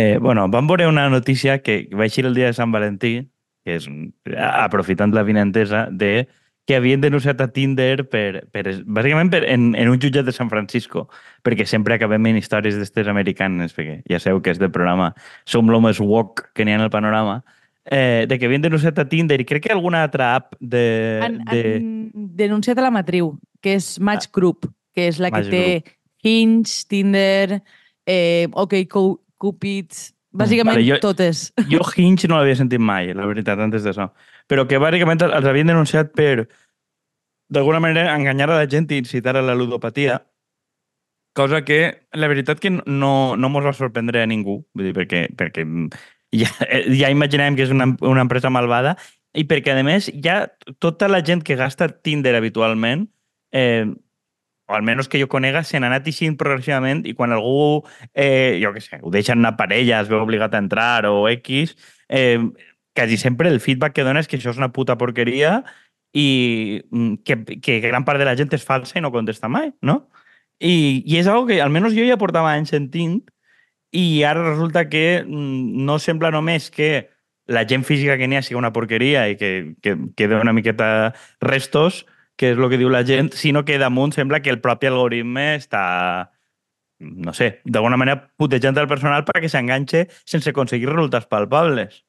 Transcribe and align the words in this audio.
Eh, 0.00 0.18
bueno, 0.18 0.48
vam 0.48 0.66
veure 0.66 0.88
una 0.88 1.08
notícia 1.10 1.60
que 1.60 1.88
va 1.92 2.06
eixir 2.06 2.24
el 2.24 2.34
dia 2.34 2.46
de 2.48 2.56
Sant 2.56 2.72
Valentí, 2.72 3.28
que 3.66 3.76
és, 3.76 3.88
aprofitant 4.40 5.12
la 5.12 5.24
vinentesa, 5.26 5.88
de 5.92 6.24
que 6.64 6.76
havien 6.78 7.02
denunciat 7.02 7.40
a 7.42 7.48
Tinder 7.52 8.06
per, 8.08 8.46
per, 8.54 8.62
bàsicament 8.86 9.32
per, 9.32 9.42
en, 9.50 9.74
en 9.76 9.90
un 9.92 10.00
jutjat 10.00 10.24
de 10.24 10.32
San 10.32 10.48
Francisco, 10.48 11.08
perquè 11.44 11.66
sempre 11.68 11.98
acabem 11.98 12.30
en 12.30 12.40
històries 12.40 12.78
d'estes 12.80 13.10
americanes, 13.12 13.74
perquè 13.76 14.00
ja 14.08 14.20
sabeu 14.22 14.40
que 14.40 14.54
és 14.54 14.60
del 14.62 14.72
programa 14.72 15.10
Som 15.44 15.68
l'home 15.68 15.92
woke 15.98 16.48
que 16.54 16.64
n'hi 16.64 16.72
ha 16.72 16.80
en 16.80 16.86
el 16.86 16.92
panorama, 16.94 17.40
eh, 17.84 18.24
de 18.28 18.38
que 18.38 18.48
havien 18.48 18.64
denunciat 18.64 18.98
a 19.02 19.08
Tinder 19.10 19.40
i 19.42 19.48
crec 19.48 19.66
que 19.66 19.74
alguna 19.74 20.04
altra 20.06 20.34
app 20.38 20.54
de... 20.60 20.84
Han, 21.26 21.40
de... 21.50 21.64
han 21.76 22.28
denunciat 22.40 22.78
a 22.78 22.88
la 22.88 22.94
matriu, 22.94 23.34
que 23.60 23.76
és 23.76 23.98
Match 24.00 24.32
Group, 24.32 24.70
que 24.96 25.10
és 25.12 25.20
la 25.20 25.28
que 25.34 25.42
Match 25.42 25.52
té 25.52 25.98
Hinge, 26.24 26.86
Tinder, 26.88 27.60
eh, 28.06 28.46
OK 28.52 28.86
Cupid, 29.40 29.96
bàsicament 30.36 30.76
Vale, 30.76 30.86
jo- 30.86 31.00
totes. 31.02 31.48
Jo 31.70 31.80
Hinge 31.96 32.28
no 32.28 32.38
l'havia 32.38 32.58
sentit 32.58 32.82
mai, 32.82 33.14
la 33.16 33.26
veritat, 33.26 33.58
antes 33.58 33.86
d'això. 33.86 34.10
Però 34.50 34.66
que 34.68 34.78
bàsicament 34.82 35.24
els 35.26 35.48
havien 35.48 35.70
denunciat 35.72 36.12
per, 36.16 36.46
d'alguna 37.50 37.80
manera, 37.82 38.14
enganyar 38.14 38.50
a 38.50 38.60
la 38.60 38.68
gent 38.70 38.90
i 38.92 39.00
incitar 39.02 39.36
a 39.36 39.42
la 39.42 39.56
ludopatia, 39.58 40.20
cosa 41.34 41.64
que, 41.64 42.06
la 42.12 42.28
veritat, 42.28 42.60
que 42.60 42.70
no, 42.70 43.36
no 43.36 43.48
mos 43.48 43.64
va 43.64 43.72
sorprendre 43.76 44.22
a 44.22 44.28
ningú, 44.28 44.60
vull 44.74 44.88
dir, 44.90 44.94
perquè, 44.96 45.28
perquè 45.38 45.64
ja, 46.34 46.50
ja 47.00 47.10
imaginem 47.10 47.56
que 47.56 47.66
és 47.66 47.72
una, 47.74 47.88
una 48.06 48.24
empresa 48.26 48.50
malvada 48.50 48.96
i 49.34 49.46
perquè, 49.50 49.74
a 49.78 49.86
més, 49.86 50.10
ja 50.22 50.44
tota 50.82 51.08
la 51.10 51.22
gent 51.26 51.42
que 51.46 51.58
gasta 51.58 51.88
Tinder 51.88 52.34
habitualment, 52.38 53.06
eh, 53.54 53.86
o 54.70 54.74
almenys 54.76 55.08
que 55.10 55.18
jo 55.18 55.26
conega, 55.28 55.64
se 55.66 55.80
n'ha 55.80 55.90
anat 55.90 56.06
eixint 56.06 56.36
progressivament 56.38 57.02
i 57.10 57.14
quan 57.18 57.34
algú, 57.34 57.82
eh, 58.14 58.60
jo 58.62 58.70
què 58.74 58.82
sé, 58.84 59.00
ho 59.02 59.10
deixen 59.10 59.42
una 59.42 59.56
parella, 59.58 59.98
es 60.00 60.10
veu 60.10 60.22
obligat 60.22 60.54
a 60.54 60.62
entrar 60.62 61.08
o 61.10 61.26
X, 61.28 61.74
eh, 62.08 62.38
quasi 62.94 63.16
sempre 63.18 63.50
el 63.50 63.60
feedback 63.60 63.96
que 63.98 64.06
dona 64.06 64.22
és 64.22 64.30
que 64.30 64.38
això 64.38 64.54
és 64.54 64.60
una 64.60 64.70
puta 64.70 64.96
porqueria 65.00 65.64
i 66.14 66.82
mm, 66.90 67.22
que, 67.26 67.58
que 67.58 67.80
gran 67.82 68.06
part 68.06 68.22
de 68.22 68.28
la 68.28 68.36
gent 68.38 68.54
és 68.54 68.66
falsa 68.66 68.98
i 68.98 69.02
no 69.02 69.12
contesta 69.14 69.50
mai, 69.50 69.72
no? 69.82 70.04
I, 70.60 71.02
i 71.06 71.18
és 71.18 71.26
algo 71.26 71.48
que 71.48 71.60
almenys 71.64 71.96
jo 71.96 72.04
ja 72.06 72.20
portava 72.20 72.52
anys 72.52 72.74
sentint 72.74 73.22
i 73.96 74.22
ara 74.22 74.44
resulta 74.52 74.88
que 74.88 75.24
mm, 75.26 75.82
no 75.86 75.98
sembla 75.98 76.30
només 76.30 76.70
que 76.70 77.08
la 77.50 77.66
gent 77.66 77.82
física 77.82 78.16
que 78.18 78.28
n'hi 78.30 78.38
ha 78.38 78.44
sigui 78.46 78.60
una 78.60 78.72
porqueria 78.72 79.26
i 79.30 79.36
que, 79.36 79.74
que 79.82 79.96
queda 80.16 80.38
una 80.38 80.54
miqueta 80.54 81.12
restos, 81.42 82.04
que 82.40 82.54
és 82.54 82.58
el 82.58 82.70
que 82.72 82.78
diu 82.80 82.88
la 82.88 83.02
gent, 83.04 83.34
sinó 83.36 83.66
que 83.68 83.76
damunt 83.76 84.14
sembla 84.16 84.40
que 84.40 84.48
el 84.48 84.62
propi 84.64 84.88
algoritme 84.88 85.50
està, 85.58 85.82
no 86.98 87.34
sé, 87.36 87.50
d'alguna 87.68 87.98
manera 88.00 88.22
putejant 88.40 88.80
el 88.80 88.88
personal 88.88 89.26
perquè 89.28 89.50
s'enganxe 89.52 90.06
sense 90.24 90.48
aconseguir 90.48 90.88
resultats 90.88 91.28
palpables. 91.28 92.00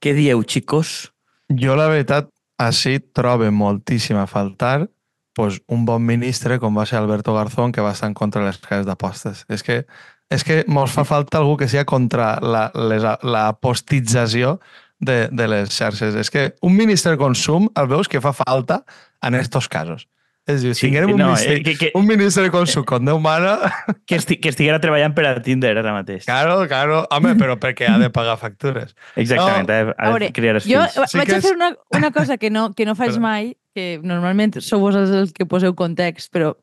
Què 0.00 0.14
dieu, 0.14 0.44
xicos? 0.46 1.10
Jo, 1.50 1.74
la 1.74 1.88
veritat, 1.90 2.30
així 2.62 3.00
trobo 3.16 3.50
moltíssim 3.50 4.20
a 4.20 4.28
faltar 4.30 4.86
pues, 5.34 5.58
un 5.66 5.82
bon 5.88 6.06
ministre 6.06 6.60
com 6.62 6.78
va 6.78 6.86
ser 6.86 7.00
Alberto 7.00 7.34
Garzón 7.34 7.74
que 7.74 7.82
va 7.82 7.90
estar 7.96 8.06
en 8.06 8.14
contra 8.14 8.44
de 8.44 8.52
les 8.52 8.62
cases 8.62 8.86
d'apostes. 8.86 9.44
És 9.50 9.66
que 9.66 9.82
és 10.30 10.44
que 10.46 10.60
mos 10.70 10.92
fa 10.94 11.02
falta 11.02 11.40
algú 11.40 11.56
que 11.58 11.66
sigui 11.66 11.82
contra 11.90 12.36
la, 12.38 12.68
les, 12.78 13.02
la 13.26 13.48
postització 13.58 14.60
de, 15.00 15.28
de 15.32 15.48
les 15.48 15.70
xarxes. 15.74 16.14
És 16.14 16.30
que 16.30 16.54
un 16.62 16.76
ministre 16.76 17.12
de 17.12 17.18
consum 17.18 17.68
el 17.74 17.88
veus 17.88 18.08
que 18.08 18.20
fa 18.20 18.32
falta 18.36 18.84
en 19.22 19.34
estos 19.34 19.68
casos. 19.68 20.06
És 20.48 20.62
a 20.62 20.64
dir, 20.64 20.74
si 20.74 20.80
Sí, 20.80 20.86
tinguérem 20.88 21.10
un, 21.12 21.18
no, 21.20 21.26
ministre, 21.28 21.54
eh, 21.56 21.62
que- 21.62 21.74
que- 21.76 21.90
un 21.94 22.06
ministre 22.08 22.42
de 22.44 22.50
consum 22.50 22.82
com 22.84 23.04
Déu 23.04 23.18
mana, 23.20 23.58
Que, 24.06 24.16
esti 24.16 24.38
que 24.40 24.48
estiguera 24.48 24.80
treballant 24.80 25.12
per 25.14 25.26
a 25.28 25.34
Tinder 25.42 25.76
ara 25.78 25.92
mateix. 25.92 26.24
claro, 26.24 26.66
claro, 26.66 27.02
home, 27.10 27.34
però 27.36 27.58
perquè 27.60 27.86
ha 27.90 27.98
de 28.00 28.08
pagar 28.10 28.38
factures. 28.40 28.96
Exactament, 29.16 29.68
No, 29.68 29.74
ha 29.74 29.84
de, 29.84 29.90
ha 29.90 29.94
A 29.98 30.06
de 30.06 30.12
veure, 30.14 30.32
criar 30.32 30.54
els 30.56 30.64
Jo 30.64 30.80
fills. 30.88 31.10
Sí 31.12 31.18
vaig 31.20 31.30
a 31.32 31.36
és- 31.36 31.44
fer 31.44 31.54
una, 31.54 31.74
una 31.90 32.10
cosa 32.10 32.38
que 32.38 32.50
no, 32.50 32.72
que 32.74 32.86
no 32.88 32.94
faig 32.96 33.10
Espera. 33.10 33.22
mai, 33.28 33.56
que 33.74 34.00
normalment 34.02 34.58
sou 34.60 34.80
vosaltres 34.80 35.14
els 35.28 35.32
que 35.36 35.46
poseu 35.46 35.74
context, 35.76 36.32
però 36.34 36.56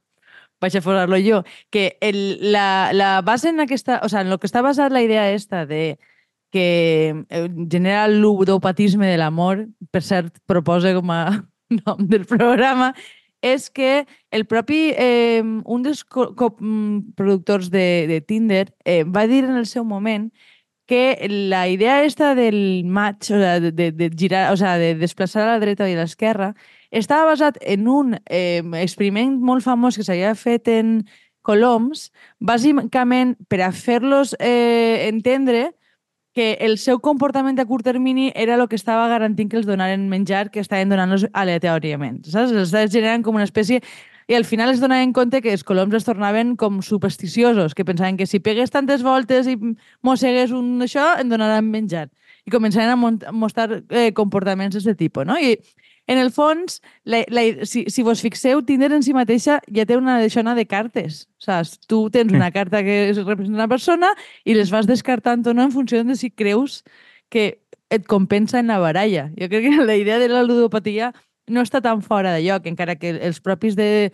vaig 0.60 0.76
a 0.76 0.82
posar-lo 0.82 1.18
jo, 1.22 1.44
que 1.70 1.98
el, 2.02 2.52
la, 2.52 2.90
la 2.92 3.22
base 3.22 3.50
en 3.50 3.60
aquesta... 3.62 4.02
O 4.04 4.10
sea, 4.10 4.22
en 4.22 4.30
lo 4.32 4.40
que 4.40 4.48
està 4.50 4.64
basat 4.66 4.92
la 4.92 5.04
idea 5.06 5.30
esta 5.32 5.68
de 5.70 6.00
que 6.52 7.26
eh, 7.30 7.50
genera 7.70 8.08
ludopatisme 8.08 9.08
de 9.08 9.18
l'amor, 9.18 9.68
per 9.92 10.04
cert, 10.04 10.40
proposa 10.46 10.94
com 10.96 11.12
a 11.12 11.22
nom 11.84 12.04
del 12.08 12.26
programa, 12.26 12.94
és 13.42 13.70
que 13.70 14.08
el 14.32 14.46
propi, 14.46 14.94
eh, 14.98 15.44
un 15.44 15.84
dels 15.84 16.04
mm, 16.08 17.14
productors 17.16 17.70
de, 17.70 18.08
de 18.10 18.22
Tinder 18.22 18.74
eh, 18.86 19.04
va 19.04 19.28
dir 19.28 19.44
en 19.46 19.58
el 19.58 19.68
seu 19.68 19.86
moment 19.86 20.32
que 20.88 21.28
la 21.30 21.68
idea 21.68 22.06
esta 22.06 22.34
del 22.34 22.86
match, 22.86 23.32
o 23.32 23.38
sea, 23.38 23.60
de, 23.60 23.72
de, 23.72 23.92
de 23.92 24.10
girar, 24.10 24.54
o 24.54 24.58
sea, 24.58 24.78
de 24.78 24.96
desplaçar 24.96 25.44
a 25.44 25.52
la 25.52 25.60
dreta 25.60 25.90
i 25.90 25.94
a 25.98 26.00
l'esquerra, 26.00 26.54
estava 26.92 27.28
basat 27.34 27.60
en 27.62 27.90
un 27.92 28.16
eh, 28.32 28.64
experiment 28.80 29.36
molt 29.44 29.66
famós 29.66 30.00
que 30.00 30.06
s'havia 30.08 30.32
fet 30.40 30.72
en 30.72 31.02
coloms, 31.44 32.10
bàsicament 32.40 33.36
per 33.52 33.62
a 33.68 33.72
fer-los 33.76 34.36
eh, 34.40 35.08
entendre 35.12 35.74
que 36.38 36.52
el 36.62 36.76
seu 36.78 37.00
comportament 37.02 37.58
a 37.58 37.66
curt 37.66 37.88
termini 37.88 38.28
era 38.38 38.54
el 38.54 38.68
que 38.70 38.78
estava 38.78 39.08
garantint 39.10 39.50
que 39.50 39.58
els 39.58 39.66
donaren 39.66 40.04
menjar 40.12 40.52
que 40.54 40.62
estaven 40.62 40.92
donant-los 40.94 41.26
aleatòriament. 41.34 42.20
Saps? 42.30 42.54
Els 42.54 42.70
estaven 42.70 42.94
generant 42.94 43.26
com 43.26 43.42
una 43.42 43.48
espècie... 43.50 43.82
I 44.28 44.36
al 44.36 44.44
final 44.44 44.68
es 44.74 44.82
donaven 44.84 45.14
compte 45.16 45.40
que 45.40 45.54
els 45.56 45.62
coloms 45.64 45.94
es 45.96 46.04
tornaven 46.04 46.58
com 46.60 46.82
supersticiosos, 46.84 47.72
que 47.72 47.86
pensaven 47.88 48.18
que 48.20 48.26
si 48.28 48.42
pegués 48.44 48.74
tantes 48.74 49.00
voltes 49.00 49.48
i 49.48 49.56
mossegués 50.04 50.52
un 50.52 50.84
això, 50.84 51.14
em 51.16 51.32
donaran 51.32 51.70
menjar. 51.72 52.10
I 52.44 52.52
començaven 52.52 52.92
a 52.92 53.32
mostrar 53.32 53.70
eh, 53.88 54.12
comportaments 54.12 54.76
d'aquest 54.76 55.00
tipus, 55.00 55.24
no? 55.32 55.40
I 55.40 55.56
en 56.08 56.18
el 56.18 56.32
fons, 56.32 56.82
la, 57.04 57.24
la, 57.28 57.44
si, 57.68 57.86
si 57.92 58.04
vos 58.04 58.22
fixeu, 58.24 58.64
Tinder 58.66 58.94
en 58.96 59.04
si 59.04 59.14
mateixa 59.16 59.60
ja 59.74 59.86
té 59.86 59.98
una 60.00 60.18
deixona 60.24 60.56
de 60.56 60.66
cartes. 60.66 61.26
Saps? 61.44 61.78
Tu 61.88 62.00
tens 62.16 62.34
una 62.34 62.50
carta 62.56 62.82
que 62.84 63.10
es 63.12 63.20
representa 63.24 63.60
una 63.60 63.68
persona 63.72 64.14
i 64.48 64.56
les 64.56 64.72
vas 64.72 64.88
descartant 64.88 65.46
o 65.48 65.54
no 65.54 65.68
en 65.68 65.76
funció 65.76 66.04
de 66.04 66.16
si 66.16 66.32
creus 66.32 66.84
que 67.30 67.60
et 67.90 68.08
compensa 68.08 68.60
en 68.60 68.72
la 68.72 68.80
baralla. 68.80 69.30
Jo 69.40 69.52
crec 69.52 69.68
que 69.68 69.84
la 69.84 69.96
idea 69.96 70.20
de 70.20 70.32
la 70.32 70.44
ludopatia 70.44 71.14
no 71.48 71.64
està 71.64 71.82
tan 71.84 72.02
fora 72.04 72.34
de 72.36 72.44
lloc, 72.44 72.66
encara 72.68 72.98
que 73.00 73.14
els 73.24 73.40
propis 73.44 73.76
de 73.76 74.12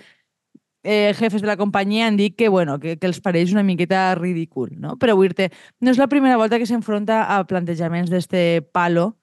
eh, 0.84 1.14
jefes 1.18 1.42
de 1.42 1.48
la 1.48 1.58
companyia 1.58 2.08
han 2.08 2.18
dit 2.18 2.36
que, 2.38 2.50
bueno, 2.50 2.80
que, 2.80 2.98
que 3.00 3.08
els 3.08 3.22
pareix 3.24 3.54
una 3.54 3.64
miqueta 3.64 4.14
ridícul, 4.20 4.70
no? 4.78 4.98
Però 5.02 5.16
vull 5.18 5.34
dir 5.34 5.50
no 5.82 5.92
és 5.92 6.02
la 6.02 6.10
primera 6.12 6.38
volta 6.38 6.60
que 6.60 6.70
s'enfronta 6.70 7.24
a 7.34 7.42
plantejaments 7.50 8.12
d'este 8.14 8.62
palo. 8.74 9.14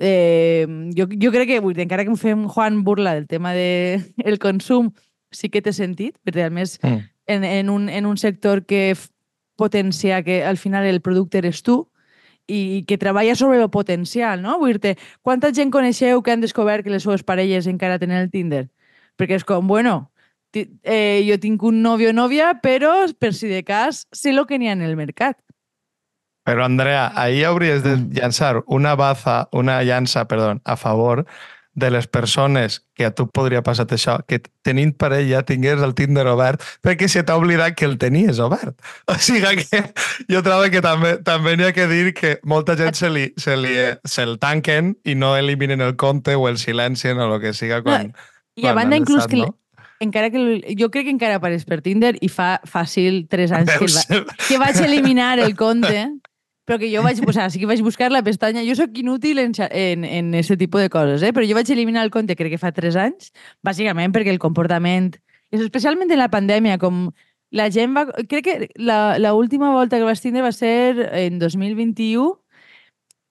Eh, 0.00 0.64
jo, 0.96 1.04
jo 1.12 1.30
crec 1.30 1.46
que, 1.50 1.60
vull 1.60 1.76
dir, 1.76 1.84
encara 1.84 2.06
que 2.06 2.10
em 2.10 2.16
fem 2.16 2.46
Juan 2.48 2.82
burla 2.86 3.12
del 3.14 3.26
tema 3.28 3.52
del 3.52 4.00
de 4.00 4.24
el 4.30 4.38
consum, 4.40 4.90
sí 5.30 5.50
que 5.52 5.60
té 5.62 5.74
sentit, 5.76 6.16
perquè 6.24 6.48
a 6.48 6.50
més 6.50 6.78
Mm. 6.82 7.04
en, 7.26 7.44
en, 7.44 7.70
un, 7.70 7.88
en 7.88 8.06
un 8.06 8.16
sector 8.16 8.64
que 8.64 8.96
potencia 9.56 10.22
que 10.24 10.42
al 10.42 10.56
final 10.56 10.86
el 10.86 11.02
producte 11.04 11.38
eres 11.38 11.62
tu 11.62 11.90
i 12.48 12.82
que 12.88 12.96
treballa 12.98 13.36
sobre 13.36 13.60
el 13.60 13.68
potencial, 13.70 14.40
no? 14.42 14.56
Vull 14.58 14.80
dir 14.80 14.96
quanta 15.22 15.52
gent 15.54 15.70
coneixeu 15.70 16.22
que 16.24 16.32
han 16.32 16.40
descobert 16.40 16.82
que 16.82 16.90
les 16.90 17.04
seves 17.04 17.22
parelles 17.22 17.68
encara 17.68 18.00
tenen 18.00 18.24
el 18.24 18.30
Tinder? 18.32 18.70
Perquè 19.20 19.36
és 19.36 19.44
com, 19.44 19.68
bueno, 19.68 20.10
eh, 20.56 21.22
jo 21.28 21.36
tinc 21.38 21.62
un 21.62 21.82
nòvio 21.84 22.10
o 22.10 22.16
nòvia, 22.16 22.56
però 22.64 23.06
per 23.20 23.34
si 23.36 23.46
de 23.52 23.62
cas 23.62 24.06
sé 24.10 24.32
el 24.32 24.42
que 24.48 24.58
n'hi 24.58 24.72
ha 24.72 24.72
en 24.72 24.82
el 24.82 24.96
mercat. 24.96 25.38
Però, 26.46 26.64
Andrea, 26.64 27.10
ahir 27.14 27.44
hauries 27.46 27.82
de 27.84 27.96
llançar 28.16 28.62
una 28.66 28.94
baza, 28.96 29.48
una 29.52 29.82
llança, 29.84 30.26
perdó, 30.26 30.60
a 30.64 30.76
favor 30.76 31.26
de 31.72 31.88
les 31.90 32.08
persones 32.08 32.80
que 32.94 33.04
a 33.06 33.10
tu 33.14 33.28
podria 33.30 33.62
passar 33.62 33.86
això, 33.86 34.16
que 34.26 34.40
tenint 34.66 34.90
parella 34.98 35.44
tingués 35.46 35.80
el 35.80 35.94
Tinder 35.94 36.26
obert 36.26 36.64
perquè 36.82 37.06
se 37.08 37.22
t'ha 37.22 37.36
oblidat 37.38 37.76
que 37.78 37.86
el 37.86 37.94
tenies 37.96 38.40
obert. 38.42 38.74
O 39.06 39.14
sigui 39.14 39.62
que 39.62 39.84
jo 40.28 40.42
trobo 40.42 40.66
que 40.72 40.82
també 40.82 41.14
també 41.24 41.54
n'hi 41.56 41.68
ha 41.68 41.72
que 41.76 41.86
dir 41.86 42.12
que 42.12 42.38
molta 42.42 42.74
gent 42.76 42.98
se 42.98 43.08
li, 43.08 43.28
se 43.38 43.54
li, 43.56 43.70
se'l 44.04 44.34
tanquen 44.42 44.96
i 45.04 45.14
no 45.14 45.36
eliminen 45.38 45.80
el 45.80 45.94
compte 45.96 46.34
o 46.34 46.48
el 46.50 46.58
silencien 46.58 47.20
o 47.22 47.28
el 47.34 47.40
que 47.40 47.54
siga 47.54 47.82
quan... 47.86 48.10
I 48.56 48.66
a 48.66 48.74
banda, 48.74 48.98
inclús 48.98 49.22
estat, 49.22 49.30
que, 49.30 49.46
no? 49.46 49.54
encara 50.00 50.30
que 50.34 50.36
el- 50.42 50.76
jo 50.76 50.90
crec 50.90 51.06
que 51.06 51.14
encara 51.14 51.38
apareix 51.38 51.64
per 51.64 51.80
Tinder 51.86 52.16
i 52.20 52.28
fa 52.28 52.58
fàcil 52.66 53.28
3 53.30 53.54
anys 53.60 53.70
que, 53.78 53.86
el 53.86 54.26
va, 54.26 54.34
que 54.48 54.58
vaig 54.58 54.82
eliminar 54.84 55.38
el 55.38 55.54
compte, 55.56 56.02
però 56.64 56.78
que 56.78 56.90
jo 56.92 57.02
vaig, 57.02 57.20
o 57.26 57.32
sea, 57.32 57.48
sí 57.50 57.58
que 57.58 57.66
vaig 57.66 57.82
buscar 57.82 58.10
la 58.12 58.22
pestanya. 58.22 58.62
Jo 58.66 58.76
sóc 58.78 58.96
inútil 58.98 59.40
en, 59.42 59.52
en, 59.70 60.04
en 60.04 60.34
aquest 60.34 60.58
tipus 60.60 60.84
de 60.84 60.90
coses, 60.92 61.22
eh? 61.22 61.32
però 61.34 61.46
jo 61.48 61.56
vaig 61.58 61.70
eliminar 61.72 62.04
el 62.04 62.12
compte 62.14 62.36
crec 62.38 62.54
que 62.54 62.62
fa 62.62 62.72
3 62.76 62.98
anys, 63.00 63.32
bàsicament 63.66 64.14
perquè 64.14 64.30
el 64.30 64.42
comportament, 64.42 65.14
especialment 65.50 66.12
en 66.12 66.22
la 66.22 66.30
pandèmia, 66.30 66.78
com 66.78 67.08
la 67.50 67.70
gent 67.74 67.96
va... 67.96 68.06
Crec 68.30 68.44
que 68.46 68.68
la, 68.76 69.18
la 69.18 69.34
última 69.34 69.72
volta 69.74 69.98
que 69.98 70.06
vaig 70.06 70.20
tindre 70.22 70.44
va 70.46 70.52
ser 70.54 71.10
en 71.10 71.40
2021 71.42 72.38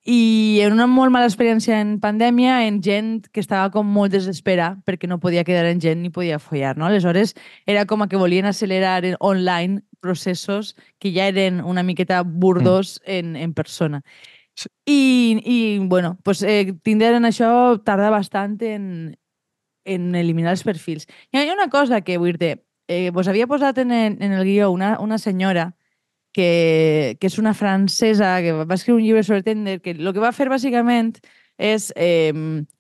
i 0.10 0.60
en 0.64 0.74
una 0.74 0.88
molt 0.88 1.12
mala 1.12 1.28
experiència 1.28 1.80
en 1.84 1.98
pandèmia, 2.02 2.64
en 2.66 2.80
gent 2.82 3.28
que 3.32 3.44
estava 3.44 3.70
com 3.72 3.88
molt 3.88 4.14
desespera 4.16 4.72
perquè 4.88 5.08
no 5.08 5.20
podia 5.20 5.44
quedar 5.46 5.68
en 5.70 5.82
gent 5.84 6.02
ni 6.02 6.10
podia 6.10 6.40
follar, 6.40 6.78
no? 6.78 6.88
Aleshores, 6.88 7.36
era 7.68 7.86
com 7.86 8.02
a 8.02 8.08
que 8.10 8.18
volien 8.18 8.48
accelerar 8.50 9.04
online 9.20 9.84
processos 10.00 10.76
que 11.00 11.14
ja 11.14 11.28
eren 11.28 11.62
una 11.64 11.84
miqueta 11.84 12.22
burdos 12.24 13.02
en, 13.06 13.36
en 13.36 13.54
persona. 13.54 14.04
Sí. 14.56 14.70
I, 14.86 15.42
i 15.46 15.80
bueno, 15.80 16.18
pues, 16.24 16.44
eh, 16.44 16.74
Tinder 16.84 17.14
en 17.16 17.28
això 17.30 17.80
tarda 17.84 18.10
bastant 18.10 18.58
en, 18.62 19.18
en 19.86 20.16
eliminar 20.16 20.52
els 20.52 20.66
perfils. 20.68 21.08
Hi 21.32 21.40
ha 21.40 21.54
una 21.54 21.70
cosa 21.70 22.02
que 22.02 22.18
vull 22.18 22.38
dir 22.40 22.58
eh, 22.90 23.12
vos 23.12 23.28
havia 23.28 23.48
posat 23.48 23.78
en, 23.78 23.92
en 23.92 24.32
el 24.32 24.44
guió 24.44 24.72
una, 24.72 24.98
una 25.00 25.18
senyora 25.18 25.76
que, 26.34 27.18
que 27.20 27.28
és 27.28 27.38
una 27.38 27.54
francesa 27.54 28.40
que 28.42 28.54
va 28.66 28.76
escriure 28.76 29.00
un 29.00 29.06
llibre 29.06 29.24
sobre 29.24 29.44
Tinder 29.44 29.80
que 29.82 29.92
el 29.92 30.14
que 30.14 30.24
va 30.24 30.34
fer 30.34 30.50
bàsicament 30.50 31.14
és 31.60 31.90
eh, 31.96 32.34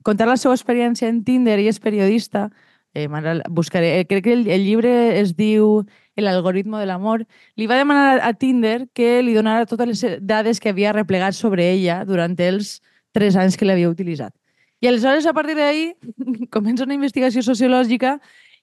contar 0.03 0.27
la 0.29 0.37
seva 0.39 0.55
experiència 0.55 1.09
en 1.11 1.23
Tinder 1.27 1.59
i 1.59 1.67
és 1.69 1.81
periodista. 1.83 2.47
Eh, 2.93 3.07
ara 3.11 3.43
buscaré, 3.49 3.99
eh, 3.99 4.07
crec 4.07 4.23
que 4.23 4.33
el, 4.33 4.47
el 4.47 4.65
llibre 4.65 5.19
es 5.19 5.35
diu 5.37 5.85
El 6.15 6.27
algoritmo 6.27 6.79
del 6.79 6.89
amor. 6.89 7.25
Li 7.55 7.67
va 7.67 7.77
demanar 7.77 8.19
a 8.21 8.33
Tinder 8.33 8.89
que 8.93 9.21
li 9.23 9.33
donara 9.33 9.65
totes 9.65 9.87
les 9.87 10.17
dades 10.19 10.59
que 10.59 10.69
havia 10.69 10.91
replegat 10.91 11.33
sobre 11.33 11.69
ella 11.71 12.03
durant 12.03 12.35
els 12.39 12.81
tres 13.13 13.37
anys 13.37 13.55
que 13.55 13.65
l'havia 13.65 13.89
utilitzat. 13.89 14.33
I 14.81 14.87
aleshores, 14.87 15.25
a 15.25 15.33
partir 15.33 15.55
d'ahí, 15.55 15.93
comença 16.55 16.83
una 16.83 16.97
investigació 16.97 17.43
sociològica 17.45 18.17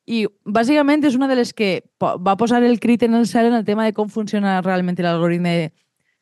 i 0.07 0.27
bàsicament 0.45 1.05
és 1.05 1.17
una 1.19 1.29
de 1.29 1.37
les 1.37 1.53
que 1.53 1.83
va 2.01 2.37
posar 2.39 2.63
el 2.63 2.79
crit 2.81 3.03
en 3.03 3.15
el 3.15 3.27
cel 3.27 3.51
en 3.51 3.57
el 3.59 3.65
tema 3.65 3.85
de 3.85 3.93
com 3.93 4.09
funciona 4.09 4.61
realment 4.63 4.99
l'algoritme 5.03 5.57
de, 5.57 5.73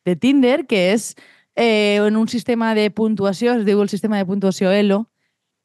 de 0.04 0.16
Tinder, 0.16 0.66
que 0.66 0.92
és 0.94 1.14
eh, 1.54 2.00
en 2.00 2.16
un 2.16 2.28
sistema 2.28 2.74
de 2.74 2.90
puntuació, 2.90 3.54
es 3.54 3.64
diu 3.64 3.82
el 3.82 3.90
sistema 3.92 4.18
de 4.18 4.26
puntuació 4.26 4.72
ELO, 4.72 5.04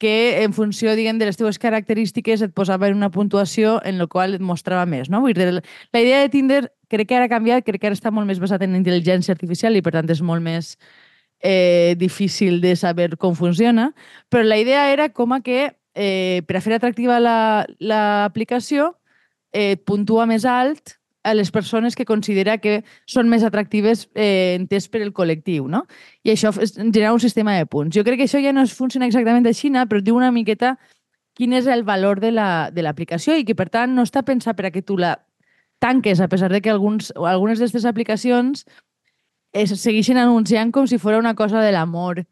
que 0.00 0.42
en 0.42 0.54
funció, 0.56 0.94
diguem, 0.96 1.18
de 1.20 1.28
les 1.28 1.36
teves 1.36 1.58
característiques 1.60 2.40
et 2.42 2.54
posava 2.56 2.88
en 2.88 2.96
una 2.96 3.10
puntuació 3.12 3.78
en 3.84 3.98
la 4.00 4.06
qual 4.08 4.34
et 4.38 4.40
mostrava 4.42 4.86
més, 4.88 5.10
no? 5.12 5.20
Vull 5.20 5.36
dir, 5.36 5.50
la 5.60 6.00
idea 6.02 6.22
de 6.24 6.30
Tinder 6.32 6.62
crec 6.90 7.10
que 7.10 7.18
ara 7.18 7.28
ha 7.28 7.32
canviat, 7.32 7.64
crec 7.66 7.82
que 7.82 7.90
ara 7.90 7.98
està 7.98 8.10
molt 8.10 8.26
més 8.26 8.40
basat 8.40 8.64
en 8.64 8.74
intel·ligència 8.80 9.36
artificial 9.36 9.76
i 9.76 9.82
per 9.84 9.92
tant 9.98 10.08
és 10.10 10.22
molt 10.24 10.42
més 10.42 10.72
eh, 11.42 11.94
difícil 12.00 12.60
de 12.64 12.74
saber 12.76 13.16
com 13.20 13.36
funciona, 13.36 13.90
però 14.28 14.42
la 14.44 14.58
idea 14.58 14.88
era 14.92 15.10
com 15.12 15.32
a 15.36 15.40
que 15.44 15.76
eh, 15.94 16.42
per 16.48 16.56
a 16.56 16.64
fer 16.64 16.74
atractiva 16.78 17.20
la- 17.20 17.66
l'aplicació 17.78 18.94
eh, 19.52 19.72
et 19.76 19.84
puntua 19.84 20.26
més 20.30 20.44
alt 20.48 20.96
a 21.22 21.34
les 21.34 21.50
persones 21.50 21.96
que 21.96 22.06
considera 22.08 22.58
que 22.58 22.82
són 23.06 23.28
més 23.28 23.42
atractives 23.44 24.08
eh, 24.14 24.56
entès 24.58 24.88
per 24.88 25.02
el 25.02 25.12
col·lectiu, 25.12 25.66
no? 25.68 25.84
I 26.24 26.32
això 26.32 26.52
és 26.60 26.74
generar 26.78 27.12
un 27.12 27.20
sistema 27.20 27.56
de 27.58 27.66
punts. 27.66 27.94
Jo 27.94 28.04
crec 28.04 28.22
que 28.22 28.28
això 28.28 28.40
ja 28.42 28.54
no 28.56 28.62
es 28.62 28.72
funciona 28.72 29.06
exactament 29.06 29.46
així, 29.46 29.68
però 29.70 30.00
et 30.00 30.04
diu 30.06 30.16
una 30.16 30.32
miqueta 30.32 30.78
quin 31.34 31.52
és 31.52 31.66
el 31.66 31.84
valor 31.84 32.20
de 32.20 32.32
la- 32.32 32.70
de 32.72 32.82
l'aplicació 32.82 33.36
i 33.36 33.44
que, 33.44 33.54
per 33.54 33.68
tant, 33.68 33.94
no 33.94 34.02
està 34.02 34.22
pensat 34.24 34.56
per 34.56 34.66
a 34.66 34.70
que 34.70 34.82
tu 34.82 34.96
la 34.96 35.18
tanques, 35.78 36.20
a 36.20 36.28
pesar 36.28 36.50
de 36.52 36.60
que 36.60 36.70
alguns, 36.70 37.12
o 37.16 37.26
algunes 37.26 37.58
d'aquestes 37.58 37.86
aplicacions 37.86 38.66
es 39.52 39.72
segueixen 39.80 40.18
anunciant 40.20 40.70
com 40.72 40.86
si 40.86 40.98
fos 40.98 41.16
una 41.18 41.34
cosa 41.34 41.60
de 41.60 41.72
l'amor 41.72 42.24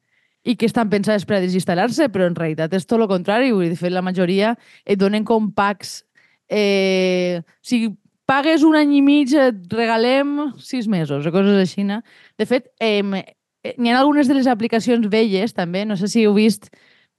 i 0.45 0.57
que 0.57 0.67
estan 0.67 0.89
pensades 0.89 1.25
per 1.27 1.37
a 1.39 1.41
desinstal·lar-se, 1.41 2.09
però 2.13 2.27
en 2.29 2.37
realitat 2.37 2.73
és 2.75 2.87
tot 2.87 3.01
el 3.01 3.09
contrari. 3.09 3.51
Vull 3.53 3.67
dir, 3.67 3.71
de 3.75 3.81
fet, 3.81 3.93
la 3.93 4.03
majoria 4.03 4.57
et 4.85 4.99
donen 4.99 5.25
com 5.25 5.51
packs. 5.53 6.05
Eh, 6.49 7.43
si 7.61 7.89
pagues 8.29 8.63
un 8.67 8.77
any 8.77 8.99
i 8.99 9.03
mig, 9.03 9.33
et 9.33 9.73
regalem 9.73 10.53
sis 10.61 10.87
mesos 10.91 11.27
o 11.27 11.33
coses 11.33 11.57
així. 11.63 11.87
No? 11.89 12.03
De 12.39 12.47
fet, 12.47 12.69
eh, 12.81 13.01
n'hi 13.03 13.91
ha 13.91 13.99
algunes 13.99 14.29
de 14.29 14.37
les 14.37 14.47
aplicacions 14.51 15.09
velles, 15.09 15.57
també, 15.57 15.87
no 15.89 15.97
sé 15.97 16.11
si 16.13 16.27
heu 16.27 16.37
vist, 16.37 16.69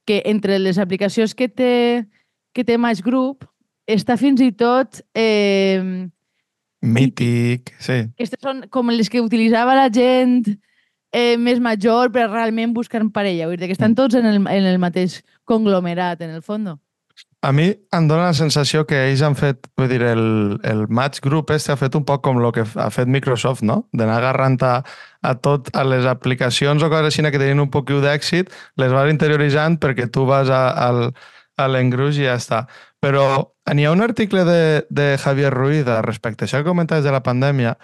que 0.05 0.21
entre 0.29 0.59
les 0.61 0.77
aplicacions 0.81 1.33
que 1.35 1.49
té, 1.49 2.05
que 2.53 2.65
té 2.65 2.77
Match 2.77 3.01
Group 3.05 3.47
està 3.89 4.17
fins 4.17 4.41
i 4.41 4.51
tot... 4.53 5.01
Eh, 5.17 6.07
Mític, 6.79 7.73
sí. 7.83 8.05
aquestes 8.15 8.39
són 8.39 8.61
com 8.71 8.87
les 8.93 9.09
que 9.11 9.19
utilitzava 9.19 9.73
la 9.75 9.89
gent 9.91 10.45
eh, 11.11 11.35
més 11.35 11.59
major 11.59 12.07
per 12.13 12.29
realment 12.29 12.71
buscar 12.73 13.01
parella. 13.11 13.49
Vull 13.49 13.59
dir 13.59 13.67
que 13.67 13.75
estan 13.75 13.97
tots 13.97 14.15
en 14.15 14.29
el, 14.29 14.39
en 14.47 14.69
el 14.69 14.79
mateix 14.79 15.19
conglomerat, 15.43 16.21
en 16.23 16.37
el 16.37 16.45
fons. 16.45 16.77
A 17.41 17.53
mi 17.55 17.69
em 17.95 18.07
dóna 18.09 18.25
la 18.27 18.35
sensació 18.35 18.83
que 18.87 18.97
ells 19.07 19.21
han 19.23 19.37
fet, 19.39 19.69
vull 19.79 19.87
dir, 19.87 20.01
el, 20.03 20.59
el 20.67 20.81
Match 20.91 21.21
Group 21.23 21.53
este 21.55 21.71
ha 21.71 21.77
fet 21.79 21.95
un 21.95 22.03
poc 22.03 22.23
com 22.25 22.41
el 22.41 22.49
que 22.51 22.65
ha 22.67 22.89
fet 22.91 23.07
Microsoft, 23.07 23.63
no? 23.63 23.85
D'anar 23.95 24.17
agarrant 24.17 24.57
a, 24.67 24.73
a 25.23 25.33
tot 25.39 25.71
a 25.71 25.85
les 25.87 26.07
aplicacions 26.09 26.83
o 26.83 26.89
coses 26.91 27.13
així 27.13 27.23
que 27.23 27.39
tenien 27.39 27.63
un 27.63 27.71
poquiu 27.71 28.01
d'èxit, 28.03 28.51
les 28.75 28.91
vas 28.91 29.11
interioritzant 29.11 29.79
perquè 29.79 30.09
tu 30.11 30.25
vas 30.27 30.51
a, 30.51 30.65
al, 30.89 31.13
a 31.55 31.69
l'engruix 31.71 32.19
i 32.19 32.27
ja 32.27 32.35
està. 32.35 32.65
Però 32.99 33.23
n'hi 33.71 33.87
ha 33.87 33.95
un 33.95 34.03
article 34.03 34.43
de, 34.43 34.61
de 34.89 35.15
Javier 35.23 35.53
Ruiz 35.55 35.87
respecte 36.03 36.43
a 36.43 36.47
això 36.49 36.59
que 36.59 36.67
comentaves 36.67 37.07
de 37.07 37.15
la 37.15 37.23
pandèmia 37.23 37.77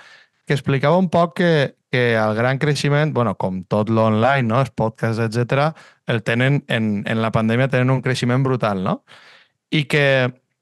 que 0.46 0.54
explicava 0.54 0.98
un 1.02 1.10
poc 1.10 1.36
que, 1.40 1.52
que 1.92 2.16
el 2.16 2.36
gran 2.36 2.60
creixement, 2.62 3.14
bueno, 3.14 3.36
com 3.42 3.64
tot 3.72 3.90
l'online, 3.90 4.48
no? 4.50 4.60
els 4.62 4.74
podcasts, 4.76 5.22
etc, 5.22 5.72
el 6.12 6.22
tenen 6.24 6.64
en, 6.68 7.00
en 7.08 7.22
la 7.24 7.32
pandèmia 7.36 7.70
tenen 7.72 7.94
un 7.94 8.04
creixement 8.06 8.44
brutal, 8.46 8.84
no? 8.84 9.00
I 9.74 9.86
que, 9.90 10.06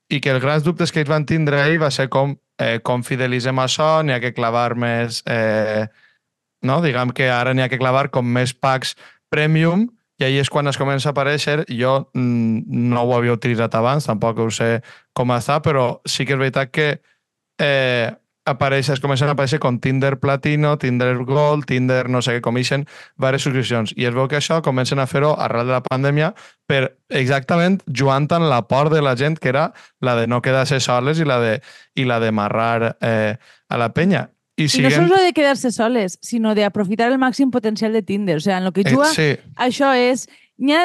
i 0.10 0.22
que 0.24 0.32
els 0.32 0.44
grans 0.44 0.64
dubtes 0.64 0.94
que 0.94 1.04
ells 1.04 1.12
van 1.12 1.28
tindre 1.30 1.60
ell 1.66 1.82
va 1.82 1.92
ser 1.92 2.08
com, 2.14 2.38
eh, 2.62 2.80
com 2.86 3.04
fidelitzem 3.04 3.60
això, 3.60 3.98
n'hi 4.04 4.16
ha 4.16 4.24
que 4.24 4.34
clavar 4.36 4.74
més... 4.80 5.22
Eh, 5.28 5.86
no? 6.64 6.80
Diguem 6.82 7.12
que 7.12 7.28
ara 7.30 7.54
n'hi 7.54 7.66
ha 7.66 7.70
que 7.70 7.82
clavar 7.82 8.08
com 8.14 8.26
més 8.26 8.54
packs 8.56 8.96
premium 9.34 9.90
i 10.22 10.26
ahir 10.28 10.44
és 10.44 10.50
quan 10.50 10.70
es 10.70 10.80
comença 10.80 11.10
a 11.10 11.14
aparèixer. 11.14 11.66
Jo 11.68 11.96
mm, 12.14 12.64
no 12.94 13.04
ho 13.04 13.16
havia 13.18 13.36
utilitzat 13.36 13.76
abans, 13.76 14.08
tampoc 14.08 14.40
ho 14.40 14.50
sé 14.54 14.78
com 15.18 15.34
està, 15.36 15.60
però 15.66 16.00
sí 16.08 16.26
que 16.26 16.38
és 16.38 16.40
veritat 16.40 16.72
que 16.72 16.88
eh, 17.60 18.14
apareix, 18.46 18.90
es 18.92 19.00
comencen 19.00 19.30
a 19.30 19.34
aparèixer 19.38 19.60
com 19.64 19.78
Tinder 19.80 20.18
Platino, 20.20 20.76
Tinder 20.78 21.16
Gold, 21.24 21.66
Tinder 21.70 22.10
no 22.12 22.22
sé 22.22 22.36
què, 22.38 22.42
comischen 22.44 22.86
diverses 23.16 23.46
subscripcions. 23.48 23.94
I 23.96 24.06
es 24.10 24.14
veu 24.16 24.28
que 24.28 24.38
això 24.42 24.62
comencen 24.66 25.00
a 25.00 25.08
fer-ho 25.08 25.34
arrel 25.40 25.68
de 25.70 25.76
la 25.78 25.84
pandèmia 25.86 26.34
per 26.68 26.98
exactament 27.10 27.80
jugant 27.88 28.28
amb 28.36 28.50
la 28.50 28.62
por 28.68 28.90
de 28.92 29.02
la 29.02 29.16
gent, 29.16 29.38
que 29.40 29.50
era 29.54 29.70
la 30.02 30.16
de 30.20 30.28
no 30.28 30.42
quedar-se 30.42 30.80
soles 30.84 31.20
i 31.20 31.26
la 31.26 31.40
de, 31.40 31.54
i 31.96 32.04
la 32.06 32.20
de 32.20 32.32
marrar 32.32 32.98
eh, 33.02 33.38
a 33.70 33.78
la 33.78 33.94
penya. 33.94 34.30
I, 34.58 34.64
I 34.64 34.66
no 34.66 34.70
siguen... 34.70 34.92
solo 35.08 35.22
de 35.24 35.32
quedarse 35.34 35.72
soles, 35.72 36.20
sinó 36.22 36.54
de 36.54 36.66
aprofitar 36.66 37.08
el 37.12 37.18
màxim 37.18 37.50
potencial 37.50 37.92
de 37.94 38.04
Tinder. 38.04 38.38
O 38.38 38.40
sea, 38.40 38.58
en 38.60 38.66
lo 38.66 38.72
que 38.72 38.84
juga, 38.84 39.10
eh, 39.10 39.40
sí, 39.40 39.54
això 39.58 39.96
és... 39.98 40.28
Hi 40.62 40.76
ha 40.78 40.84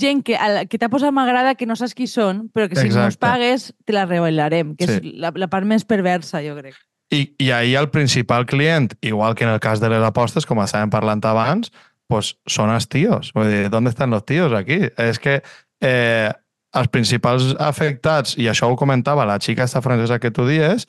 gent 0.00 0.22
que, 0.24 0.38
la- 0.38 0.64
que 0.64 0.78
t'ha 0.80 0.88
posat 0.88 1.12
m'agrada 1.12 1.52
que 1.54 1.66
no 1.68 1.74
saps 1.76 1.92
qui 1.94 2.06
són, 2.08 2.46
però 2.54 2.64
que 2.70 2.78
si 2.78 2.88
no 2.88 3.02
els 3.04 3.18
Exacte. 3.18 3.20
pagues 3.26 3.66
te 3.84 3.92
la 3.92 4.06
revelarem, 4.06 4.72
que 4.78 4.86
Sí. 4.88 4.94
és 4.96 5.18
la, 5.20 5.34
la 5.36 5.48
part 5.52 5.66
més 5.68 5.84
perversa, 5.84 6.40
jo 6.40 6.54
crec. 6.56 6.78
I, 7.12 7.34
I 7.38 7.50
ahir 7.52 7.76
el 7.76 7.90
principal 7.92 8.46
client, 8.46 8.94
igual 9.02 9.34
que 9.34 9.44
en 9.44 9.50
el 9.50 9.60
cas 9.60 9.80
de 9.80 9.90
les 9.92 10.02
apostes, 10.04 10.46
com 10.48 10.62
estàvem 10.64 10.90
parlant 10.92 11.20
abans, 11.28 11.72
pues 12.08 12.34
són 12.48 12.72
els 12.72 12.88
tios. 12.88 13.32
Vull 13.36 13.50
dir, 13.50 13.70
¿dónde 13.70 13.90
están 13.90 14.10
los 14.10 14.24
tíos 14.24 14.52
aquí? 14.56 14.80
És 14.96 15.20
que 15.20 15.42
eh, 15.80 16.30
els 16.72 16.88
principals 16.88 17.52
afectats, 17.60 18.36
i 18.40 18.48
això 18.48 18.70
ho 18.70 18.78
comentava 18.80 19.28
la 19.28 19.38
xica 19.40 19.68
esta 19.68 19.82
francesa 19.84 20.18
que 20.18 20.32
tu 20.32 20.46
dies, 20.48 20.88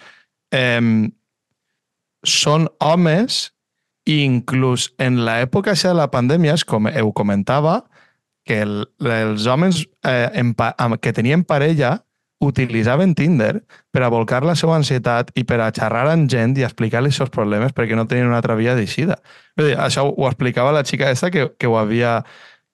eh, 0.56 0.80
són 2.24 2.70
homes 2.80 3.50
i 4.08 4.24
inclús 4.24 4.92
en 5.00 5.24
l'època 5.28 5.76
de 5.76 5.94
la 5.96 6.10
pandèmia, 6.12 6.56
com 6.68 6.88
ho 6.88 7.12
comentava, 7.16 7.84
que 8.46 8.62
el, 8.64 8.84
els 9.00 9.48
homes 9.48 9.86
eh, 10.04 10.30
en, 10.36 10.54
que 11.00 11.14
tenien 11.16 11.44
parella 11.48 12.02
utilitzaven 12.44 13.16
Tinder 13.16 13.64
per 13.94 14.04
a 14.04 14.12
volcar 14.12 14.44
la 14.46 14.56
seva 14.60 14.76
ansietat 14.78 15.32
i 15.40 15.46
per 15.48 15.62
a 15.64 15.72
xerrar 15.76 16.06
amb 16.12 16.30
gent 16.32 16.58
i 16.60 16.66
explicar-li 16.68 17.12
els 17.12 17.20
seus 17.22 17.32
problemes 17.34 17.74
perquè 17.76 17.98
no 17.98 18.08
tenien 18.10 18.30
una 18.30 18.40
altra 18.42 18.58
via 18.60 18.76
d'eixida. 18.78 19.20
Això 19.58 20.06
ho 20.10 20.28
explicava 20.30 20.74
la 20.76 20.84
xica 20.86 21.08
aquesta 21.08 21.32
que, 21.34 21.50
que, 21.58 21.70
ho 21.70 21.78
havia, 21.80 22.20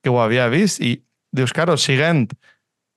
que 0.03 0.13
ho 0.13 0.19
havia 0.21 0.49
vist 0.51 0.81
i 0.81 0.97
dius, 1.35 1.53
claro, 1.53 1.77
siguent 1.77 2.27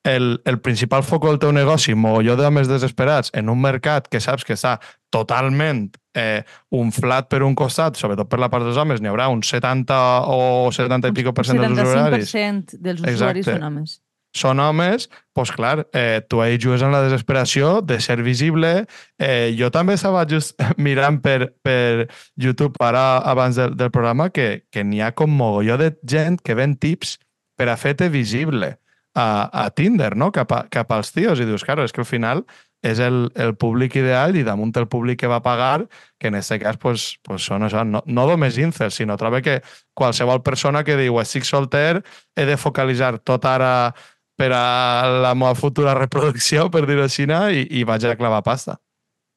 el, 0.05 0.41
el 0.45 0.59
principal 0.61 1.05
foc 1.07 1.27
del 1.29 1.39
teu 1.43 1.53
negoci, 1.55 1.95
mogolló 1.95 2.35
d'homes 2.39 2.71
desesperats, 2.71 3.31
en 3.39 3.51
un 3.53 3.61
mercat 3.63 4.09
que 4.11 4.21
saps 4.21 4.47
que 4.47 4.57
està 4.57 4.79
totalment 5.15 5.85
eh, 6.19 6.43
unflat 6.75 7.29
per 7.31 7.43
un 7.47 7.55
costat, 7.59 7.99
sobretot 8.01 8.31
per 8.31 8.41
la 8.43 8.51
part 8.53 8.67
dels 8.67 8.81
homes, 8.81 9.03
n'hi 9.03 9.13
haurà 9.13 9.29
un 9.31 9.45
70 9.47 9.99
o 10.33 10.73
70 10.75 11.13
i 11.13 11.19
pico 11.21 11.35
per 11.37 11.47
cent 11.47 11.63
dels 11.63 11.79
usuaris 11.85 12.33
75% 12.33 12.81
dels 12.81 13.05
Exacte. 13.05 13.15
usuaris 13.21 13.51
són 13.53 13.69
homes. 13.69 14.01
Són 14.37 14.61
homes, 14.65 15.09
doncs 15.37 15.53
clar, 15.53 15.87
eh, 15.93 16.23
tu 16.29 16.41
ahí 16.41 16.59
jugues 16.61 16.83
en 16.83 16.93
la 16.93 17.03
desesperació 17.05 17.81
de 17.85 18.01
ser 18.01 18.23
visible. 18.23 18.87
Eh, 19.19 19.55
jo 19.59 19.71
també 19.71 19.97
estava 19.99 20.25
just 20.29 20.57
mirant 20.77 21.21
per, 21.25 21.53
per 21.63 22.09
YouTube 22.37 22.81
ara 22.81 23.19
abans 23.19 23.61
del, 23.61 23.77
del 23.77 23.93
programa 23.93 24.31
que, 24.31 24.65
que 24.73 24.85
n'hi 24.85 25.03
ha 25.03 25.13
com 25.13 25.33
mogolló 25.37 25.79
de 25.81 25.93
gent 26.09 26.41
que 26.43 26.57
ven 26.57 26.77
tips 26.77 27.19
per 27.57 27.69
a 27.69 27.77
fer-te 27.77 28.09
visible 28.09 28.77
a, 29.15 29.49
a 29.53 29.71
Tinder, 29.71 30.17
no? 30.17 30.33
cap, 30.33 30.53
a, 30.53 30.67
cap 30.73 30.93
als 30.93 31.13
tios. 31.13 31.41
I 31.41 31.49
dius, 31.49 31.65
claro, 31.65 31.85
és 31.85 31.93
que 31.93 32.03
al 32.05 32.09
final 32.09 32.47
és 32.83 32.99
el, 32.99 33.29
el 33.39 33.55
públic 33.55 33.95
ideal 33.97 34.35
i 34.37 34.43
damunt 34.43 34.75
el 34.77 34.89
públic 34.91 35.21
que 35.21 35.31
va 35.31 35.43
pagar, 35.43 35.87
que 36.19 36.33
en 36.33 36.37
aquest 36.41 36.59
cas 36.65 36.79
pues, 36.83 37.05
pues 37.23 37.47
són 37.47 37.63
això, 37.69 37.85
no, 37.87 38.03
no 38.07 38.27
només 38.27 38.59
incels, 38.59 38.99
sinó 38.99 39.17
trobo 39.17 39.39
que 39.43 39.61
qualsevol 39.95 40.43
persona 40.43 40.83
que 40.83 40.99
diu 40.99 41.21
estic 41.23 41.47
solter, 41.47 42.03
he 42.35 42.47
de 42.49 42.59
focalitzar 42.59 43.21
tot 43.23 43.47
ara 43.47 43.95
per 44.43 44.51
a 44.57 45.07
la 45.23 45.37
meva 45.39 45.55
futura 45.55 45.95
reproducció, 45.95 46.67
per 46.75 46.83
dir-ho 46.89 47.05
així, 47.07 47.29
i, 47.31 47.63
i 47.79 47.85
vaig 47.87 48.03
a 48.09 48.17
clavar 48.19 48.43
pasta. 48.43 48.81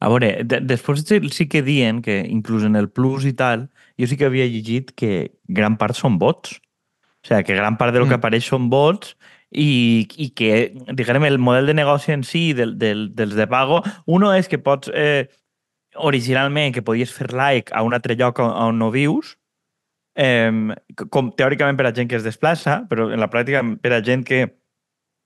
A 0.01 0.09
veure, 0.11 0.31
de, 0.43 0.59
després 0.65 1.05
sí, 1.05 1.47
que 1.47 1.61
dient 1.63 2.01
que 2.03 2.19
inclús 2.25 2.65
en 2.65 2.75
el 2.75 2.89
Plus 2.89 3.25
i 3.29 3.33
tal, 3.37 3.69
jo 4.01 4.09
sí 4.09 4.17
que 4.17 4.27
havia 4.27 4.47
llegit 4.49 4.91
que 4.97 5.37
gran 5.47 5.77
part 5.77 5.95
són 5.95 6.17
bots. 6.19 6.57
O 7.23 7.29
sigui, 7.29 7.45
que 7.45 7.55
gran 7.57 7.77
part 7.77 7.93
del 7.93 8.05
mm. 8.05 8.11
que 8.11 8.19
apareix 8.19 8.49
són 8.49 8.67
bots 8.69 9.15
i, 9.51 10.05
i 10.17 10.29
que, 10.35 10.73
diguem, 10.97 11.29
el 11.29 11.39
model 11.39 11.71
de 11.71 11.77
negoci 11.77 12.13
en 12.13 12.25
si 12.27 12.51
del, 12.57 12.75
del, 12.81 13.07
dels 13.15 13.37
de 13.37 13.47
pago, 13.47 13.81
uno 14.05 14.33
és 14.35 14.49
que 14.51 14.59
pots, 14.59 14.91
eh, 14.93 15.29
originalment, 15.95 16.73
que 16.75 16.83
podies 16.83 17.13
fer 17.15 17.31
like 17.31 17.73
a 17.73 17.85
un 17.85 17.95
altre 17.95 18.17
lloc 18.19 18.41
on 18.43 18.77
no 18.81 18.91
vius, 18.91 19.37
eh, 20.17 20.51
com 21.09 21.31
teòricament 21.31 21.79
per 21.79 21.87
a 21.87 21.95
gent 21.95 22.11
que 22.11 22.19
es 22.19 22.27
desplaça, 22.27 22.83
però 22.91 23.11
en 23.13 23.21
la 23.21 23.31
pràctica 23.31 23.63
per 23.81 23.95
a 23.95 24.03
gent 24.03 24.25
que 24.27 24.43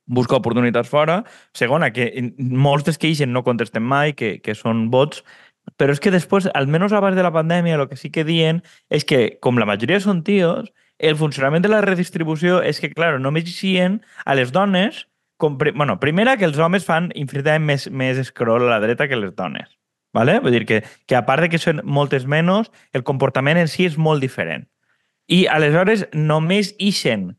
busca 0.10 0.40
oportunitats 0.40 0.90
fora. 0.90 1.22
Segona, 1.56 1.92
que 1.94 2.10
molts 2.38 2.88
dels 2.88 3.00
que 3.00 3.12
ixen 3.14 3.32
no 3.34 3.46
contesten 3.46 3.86
mai, 3.86 4.16
que, 4.18 4.38
que 4.44 4.58
són 4.58 4.88
bots, 4.94 5.24
però 5.78 5.94
és 5.94 6.02
que 6.02 6.12
després, 6.12 6.50
almenys 6.58 6.96
abans 6.98 7.16
de 7.16 7.24
la 7.24 7.34
pandèmia, 7.36 7.78
el 7.78 7.88
que 7.88 8.00
sí 8.00 8.10
que 8.12 8.26
diuen 8.26 8.64
és 8.90 9.06
que, 9.06 9.38
com 9.44 9.62
la 9.62 9.70
majoria 9.70 10.02
són 10.04 10.24
tios, 10.26 10.74
el 11.00 11.16
funcionament 11.16 11.64
de 11.64 11.72
la 11.72 11.84
redistribució 11.86 12.60
és 12.66 12.82
que, 12.82 12.92
clar, 12.92 13.14
només 13.22 13.48
ixien 13.48 14.02
a 14.26 14.36
les 14.36 14.52
dones 14.52 15.06
com, 15.40 15.58
bueno, 15.58 16.02
primera, 16.02 16.36
que 16.36 16.50
els 16.50 16.58
homes 16.60 16.84
fan 16.84 17.14
infinitament 17.16 17.64
més, 17.64 17.86
més 17.88 18.18
scroll 18.28 18.66
a 18.68 18.74
la 18.74 18.82
dreta 18.84 19.08
que 19.08 19.16
les 19.16 19.32
dones. 19.38 19.70
¿vale? 20.14 20.40
Vull 20.40 20.52
dir 20.52 20.66
que, 20.66 20.84
que 21.06 21.16
a 21.16 21.26
part 21.26 21.46
de 21.46 21.50
que 21.50 21.62
són 21.62 21.82
moltes 21.86 22.26
menys, 22.28 22.72
el 22.94 23.06
comportament 23.08 23.60
en 23.62 23.70
si 23.72 23.86
és 23.88 23.98
molt 23.98 24.24
diferent. 24.26 24.68
I 25.30 25.46
aleshores 25.48 26.08
només 26.14 26.74
ixen 26.82 27.36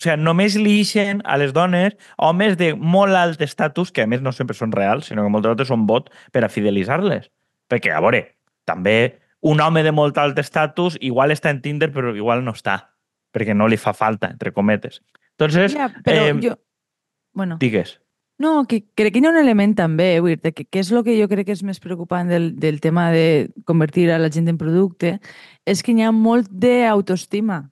o 0.00 0.02
sigui, 0.02 0.16
només 0.24 0.56
li 0.56 0.78
ixen 0.80 1.20
a 1.28 1.36
les 1.36 1.52
dones 1.52 1.96
homes 2.16 2.56
de 2.56 2.72
molt 2.74 3.12
alt 3.14 3.42
estatus, 3.44 3.90
que 3.92 4.02
a 4.02 4.08
més 4.08 4.22
no 4.24 4.32
sempre 4.32 4.56
són 4.56 4.72
reals, 4.72 5.10
sinó 5.10 5.26
que 5.26 5.32
moltes 5.32 5.50
vegades 5.50 5.68
són 5.68 5.84
bot 5.86 6.08
per 6.32 6.44
a 6.44 6.48
fidelitzar-les. 6.48 7.28
Perquè, 7.68 7.92
a 7.92 8.00
veure, 8.00 8.22
també 8.64 9.20
un 9.40 9.60
home 9.60 9.82
de 9.84 9.92
molt 9.92 10.16
alt 10.18 10.38
estatus 10.40 10.96
igual 11.00 11.32
està 11.32 11.50
en 11.52 11.60
Tinder, 11.60 11.90
però 11.92 12.14
igual 12.16 12.44
no 12.44 12.56
està, 12.56 12.94
perquè 13.32 13.52
no 13.54 13.68
li 13.68 13.76
fa 13.76 13.92
falta, 13.92 14.30
entre 14.32 14.52
cometes. 14.56 15.02
Entonces, 15.36 15.76
ja, 15.76 15.90
però 16.04 16.30
eh, 16.30 16.38
jo... 16.40 16.56
Bueno. 17.36 17.58
Digues. 17.60 18.00
No, 18.40 18.64
que 18.64 18.86
crec 18.96 19.12
que 19.12 19.20
hi 19.20 19.26
ha 19.26 19.30
un 19.34 19.36
element 19.36 19.74
també, 19.76 20.14
vull 20.24 20.32
dir 20.40 20.54
que, 20.56 20.64
que 20.64 20.80
és 20.80 20.88
el 20.88 21.04
que 21.04 21.18
jo 21.18 21.28
crec 21.28 21.50
que 21.50 21.52
és 21.52 21.60
més 21.62 21.80
preocupant 21.80 22.28
del, 22.32 22.54
del 22.56 22.80
tema 22.80 23.10
de 23.12 23.50
convertir 23.68 24.08
a 24.08 24.16
la 24.18 24.32
gent 24.32 24.48
en 24.48 24.56
producte, 24.56 25.18
és 25.68 25.84
que 25.84 25.92
hi 25.92 26.06
ha 26.06 26.12
molt 26.16 26.48
d'autoestima 26.48 27.66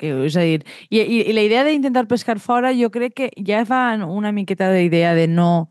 és 0.00 0.36
a 0.36 0.42
dir, 0.42 0.64
i, 0.90 1.00
i, 1.00 1.20
i 1.30 1.32
la 1.36 1.44
idea 1.46 1.64
d'intentar 1.64 2.06
pescar 2.10 2.38
fora 2.42 2.72
jo 2.74 2.90
crec 2.90 3.14
que 3.14 3.30
ja 3.46 3.64
fa 3.68 3.94
una 4.06 4.32
miqueta 4.32 4.72
d'idea 4.72 5.14
de 5.14 5.28
no 5.28 5.70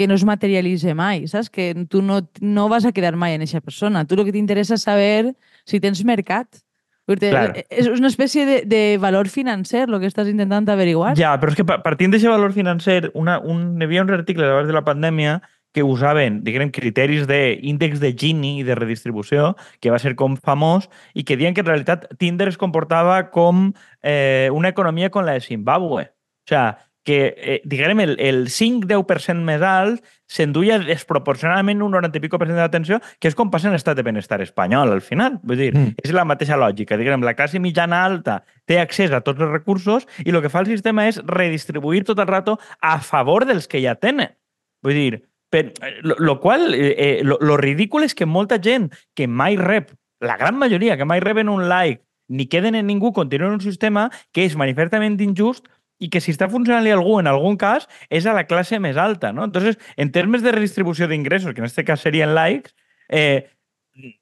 que 0.00 0.06
no 0.06 0.14
es 0.14 0.24
materialitze 0.24 0.94
mai, 0.94 1.26
saps? 1.28 1.50
Que 1.52 1.74
tu 1.90 2.00
no, 2.00 2.22
no 2.40 2.68
vas 2.70 2.86
a 2.86 2.92
quedar 2.92 3.16
mai 3.20 3.34
en 3.34 3.42
aquesta 3.42 3.60
persona. 3.60 4.06
Tu 4.08 4.16
el 4.16 4.24
que 4.24 4.32
t'interessa 4.32 4.78
és 4.78 4.86
saber 4.86 5.34
si 5.68 5.80
tens 5.80 6.00
mercat. 6.08 6.62
Clar. 7.10 7.64
És 7.74 7.88
una 7.90 8.06
espècie 8.06 8.44
de, 8.46 8.60
de 8.70 8.96
valor 9.02 9.26
financer 9.28 9.88
el 9.88 9.96
que 9.98 10.06
estàs 10.06 10.28
intentant 10.30 10.68
averiguar. 10.70 11.16
Ja, 11.18 11.32
però 11.42 11.50
és 11.50 11.58
que 11.58 11.66
partint 11.66 12.14
d'aquest 12.14 12.30
valor 12.30 12.54
financer, 12.54 13.10
una, 13.18 13.40
un, 13.42 13.74
hi 13.80 13.88
havia 13.88 14.04
uns 14.04 14.14
articles 14.14 14.46
abans 14.46 14.70
de 14.70 14.76
la 14.76 14.84
pandèmia 14.86 15.40
que 15.72 15.84
usaven, 15.86 16.40
diguem, 16.46 16.72
criteris 16.74 17.26
d'índex 17.30 18.00
de 18.02 18.12
Gini 18.16 18.56
i 18.60 18.66
de 18.66 18.76
redistribució, 18.78 19.54
que 19.80 19.92
va 19.94 20.00
ser 20.02 20.16
com 20.18 20.36
famós, 20.36 20.88
i 21.14 21.24
que 21.24 21.38
diuen 21.38 21.54
que 21.54 21.62
en 21.64 21.70
realitat 21.70 22.08
Tinder 22.18 22.50
es 22.50 22.58
comportava 22.58 23.22
com 23.30 23.70
eh, 24.02 24.48
una 24.52 24.72
economia 24.74 25.10
com 25.10 25.26
la 25.26 25.38
de 25.38 25.46
Zimbabue. 25.46 26.08
O 26.10 26.50
sigui, 26.50 26.88
que, 27.02 27.34
eh, 27.36 27.62
diguem, 27.64 28.00
el, 28.04 28.16
el 28.20 28.48
5-10% 28.52 29.40
més 29.44 29.62
alt 29.64 30.02
s'enduia 30.30 30.76
desproporcionadament 30.82 31.80
un 31.82 31.94
90 31.96 32.20
i 32.20 32.22
pico 32.22 32.38
per 32.38 32.46
cent 32.50 32.60
d'atenció, 32.60 33.00
que 33.18 33.30
és 33.30 33.36
com 33.38 33.50
passa 33.50 33.70
en 33.70 33.74
l'estat 33.74 33.96
de 33.96 34.04
benestar 34.06 34.40
espanyol, 34.44 34.92
al 34.92 35.00
final. 35.04 35.38
Vull 35.42 35.58
dir, 35.58 35.70
mm. 35.72 35.96
és 36.04 36.12
la 36.14 36.26
mateixa 36.28 36.58
lògica. 36.60 36.98
Diguem, 37.00 37.24
la 37.26 37.34
classe 37.38 37.62
mitjana 37.62 38.02
alta 38.04 38.40
té 38.68 38.78
accés 38.82 39.14
a 39.16 39.22
tots 39.24 39.40
els 39.40 39.50
recursos 39.50 40.06
i 40.24 40.30
el 40.30 40.42
que 40.44 40.52
fa 40.52 40.62
el 40.62 40.70
sistema 40.70 41.08
és 41.08 41.22
redistribuir 41.24 42.04
tot 42.04 42.20
el 42.20 42.28
rato 42.30 42.58
a 42.80 42.98
favor 43.00 43.48
dels 43.48 43.66
que 43.70 43.82
ja 43.82 43.96
tenen. 43.96 44.36
Vull 44.84 44.96
dir, 44.96 45.24
per, 45.50 45.74
lo, 46.02 46.16
lo 46.18 46.40
qual, 46.40 46.74
eh, 46.74 46.94
eh, 46.96 47.20
lo, 47.24 47.38
lo 47.40 47.56
ridícul 47.58 48.06
és 48.06 48.14
que 48.14 48.26
molta 48.26 48.60
gent 48.62 48.88
que 49.14 49.26
mai 49.26 49.58
rep, 49.58 49.92
la 50.20 50.38
gran 50.38 50.56
majoria, 50.56 50.96
que 50.96 51.08
mai 51.08 51.20
reben 51.20 51.50
un 51.50 51.68
like 51.68 52.04
ni 52.30 52.46
queden 52.46 52.76
en 52.78 52.86
ningú, 52.86 53.12
continuen 53.12 53.50
en 53.50 53.58
un 53.58 53.60
sistema 53.60 54.08
que 54.32 54.46
és 54.46 54.54
manifestament 54.56 55.18
injust 55.20 55.66
i 56.00 56.08
que 56.08 56.22
si 56.22 56.32
està 56.32 56.46
funcionant-li 56.48 56.92
algú 56.94 57.18
en 57.20 57.28
algun 57.28 57.58
cas 57.60 57.88
és 58.08 58.24
a 58.24 58.34
la 58.36 58.46
classe 58.48 58.78
més 58.80 58.96
alta. 58.96 59.32
¿no? 59.34 59.44
Entonces, 59.44 59.78
en 59.96 60.12
termes 60.12 60.42
de 60.42 60.52
redistribució 60.52 61.08
d'ingressos, 61.08 61.52
que 61.52 61.60
en 61.60 61.66
este 61.66 61.84
cas 61.84 62.00
serien 62.00 62.34
likes, 62.34 62.72
eh, 63.08 63.50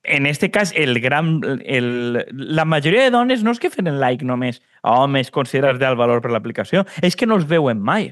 en 0.03 0.27
este 0.27 0.51
cas, 0.51 0.73
el 0.75 0.99
gran, 1.01 1.41
el, 1.65 2.27
la 2.33 2.65
majoria 2.65 3.05
de 3.05 3.11
dones 3.11 3.45
no 3.45 3.53
és 3.53 3.61
que 3.61 3.71
feren 3.71 4.01
like 4.01 4.25
només 4.27 4.63
a 4.83 4.97
homes 5.05 5.31
considerats 5.31 5.79
d'alt 5.79 6.01
valor 6.01 6.25
per 6.25 6.33
l'aplicació, 6.33 6.87
és 7.05 7.15
que 7.15 7.29
no 7.29 7.37
els 7.39 7.47
veuen 7.47 7.79
mai. 7.79 8.11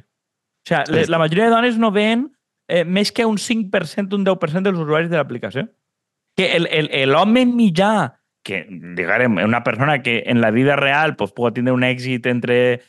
O 0.67 0.69
sigui, 0.69 1.07
la 1.09 1.19
majoria 1.19 1.49
de 1.49 1.57
dones 1.57 1.81
no 1.81 1.91
veuen 1.91 2.29
eh, 2.69 2.85
més 2.85 3.13
que 3.13 3.27
un 3.27 3.39
5%, 3.39 4.15
un 4.15 4.25
10% 4.27 4.63
dels 4.69 4.79
usuaris 4.79 5.11
de 5.11 5.19
l'aplicació. 5.21 5.67
Que 6.37 6.51
l'home 7.09 7.47
mitjà, 7.49 7.93
que, 8.47 8.65
diguem, 8.69 9.39
una 9.43 9.63
persona 9.65 10.03
que 10.03 10.23
en 10.27 10.41
la 10.41 10.51
vida 10.51 10.77
real 10.77 11.17
pues, 11.17 11.33
pot 11.33 11.57
tindre 11.57 11.75
un 11.75 11.87
èxit 11.87 12.27
entre 12.31 12.83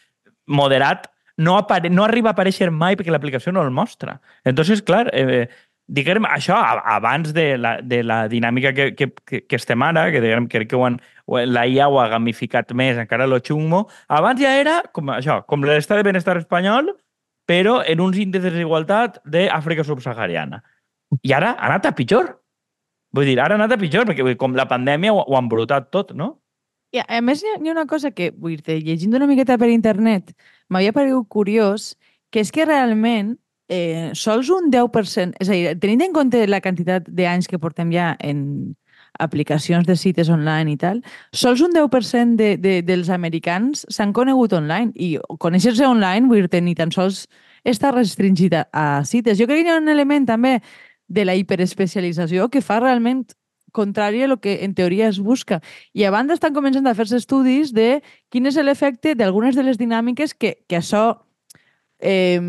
moderat, 0.48 1.08
no, 1.38 1.56
apare 1.58 1.90
no 1.90 2.04
arriba 2.04 2.32
a 2.32 2.36
aparèixer 2.36 2.72
mai 2.74 2.98
perquè 2.98 3.14
l'aplicació 3.14 3.54
no 3.54 3.64
el 3.64 3.72
mostra. 3.72 4.20
Entonces, 4.44 4.82
clar, 4.82 5.08
eh, 5.14 5.48
diguem, 5.88 6.26
això 6.28 6.58
abans 6.98 7.32
de 7.34 7.56
la, 7.58 7.78
de 7.82 8.02
la 8.04 8.26
dinàmica 8.28 8.74
que, 8.76 8.92
que, 8.98 9.12
que, 9.24 9.56
estem 9.56 9.82
ara, 9.86 10.10
que 10.12 10.22
diguem, 10.24 10.50
crec 10.52 10.72
que 10.72 10.80
ho 10.80 10.84
han, 10.86 11.00
la 11.48 11.66
IA 11.70 11.88
ho 11.88 12.02
ha 12.02 12.10
gamificat 12.12 12.74
més, 12.78 13.00
encara 13.00 13.30
lo 13.30 13.40
xungo, 13.40 13.86
abans 14.08 14.42
ja 14.42 14.58
era 14.60 14.82
com 14.94 15.14
això, 15.16 15.42
com 15.48 15.64
l'estat 15.64 16.02
de 16.02 16.08
benestar 16.10 16.38
espanyol, 16.42 16.92
però 17.48 17.80
en 17.88 18.01
uns 18.04 18.20
índexs 18.20 18.44
de 18.44 18.51
desigualtat 18.51 19.22
d'Àfrica 19.25 19.86
subsahariana. 19.88 20.60
I 21.24 21.34
ara 21.34 21.54
ha 21.56 21.70
anat 21.70 21.88
a 21.88 21.94
pitjor. 21.96 22.34
Vull 23.16 23.30
dir, 23.30 23.38
ara 23.39 23.56
ha 23.56 23.62
anat 23.62 23.77
a 23.77 23.80
pitjor, 23.80 24.06
perquè 24.10 24.36
com 24.38 24.58
la 24.58 24.68
pandèmia 24.68 25.16
ho, 25.16 25.24
ho 25.24 25.38
ha 25.38 25.42
embrutat 25.42 25.89
tot, 25.96 26.12
no? 26.12 26.36
I 26.96 27.01
a 27.04 27.22
més, 27.24 27.42
hi 27.44 27.56
ha 27.56 27.72
una 27.72 27.88
cosa 27.88 28.12
que, 28.16 28.30
vull 28.36 28.60
dir 28.63 28.82
llegint 28.84 29.16
una 29.16 29.27
miqueta 29.27 29.58
per 29.60 29.72
internet, 29.72 30.32
m'havia 30.72 30.96
paregut 30.96 31.27
curiós, 31.32 31.94
que 32.32 32.44
és 32.44 32.51
que 32.51 32.68
realment 32.68 33.36
eh, 33.72 34.12
sols 34.16 34.51
un 34.51 34.70
10%, 34.72 35.39
és 35.39 35.50
a 35.50 35.56
dir, 35.56 35.75
tenint 35.80 36.06
en 36.08 36.16
compte 36.16 36.44
la 36.48 36.62
quantitat 36.63 37.08
d'anys 37.08 37.48
que 37.48 37.60
portem 37.60 37.92
ja 37.96 38.13
en 38.24 38.75
aplicacions 39.20 39.88
de 39.88 39.96
cites 39.96 40.30
online 40.30 40.74
i 40.74 40.78
tal, 40.78 41.02
sols 41.34 41.62
un 41.66 41.74
10% 41.76 42.38
de, 42.40 42.56
de, 42.62 42.82
dels 42.86 43.10
americans 43.14 43.86
s'han 43.90 44.14
conegut 44.14 44.54
online 44.54 44.94
i 44.96 45.16
conèixer-se 45.40 45.88
online, 45.88 46.28
vull 46.28 46.48
dir 46.48 46.64
ni 46.64 46.76
tan 46.76 46.94
sols 46.96 47.26
està 47.68 47.92
restringit 47.92 48.54
a, 48.56 48.68
a 48.72 48.86
cites. 49.06 49.38
Jo 49.40 49.48
crec 49.48 49.66
que 49.66 49.72
hi 49.72 49.76
ha 49.76 49.82
un 49.82 49.92
element 49.92 50.28
també 50.28 50.60
de 51.08 51.26
la 51.26 51.36
hiperespecialització 51.36 52.50
que 52.52 52.62
fa 52.62 52.80
realment 52.84 53.26
contrari 53.72 54.24
a 54.24 54.26
el 54.26 54.40
que 54.40 54.64
en 54.66 54.74
teoria 54.74 55.08
es 55.08 55.20
busca. 55.20 55.62
I 55.94 56.08
a 56.08 56.12
banda 56.12 56.36
estan 56.36 56.56
començant 56.56 56.88
a 56.88 56.96
fer-se 56.98 57.20
estudis 57.20 57.74
de 57.76 58.02
quin 58.34 58.48
és 58.50 58.58
l'efecte 58.58 59.14
d'algunes 59.16 59.56
de 59.56 59.66
les 59.68 59.78
dinàmiques 59.78 60.34
que, 60.34 60.56
que 60.68 60.80
això 60.80 61.20
eh, 62.00 62.42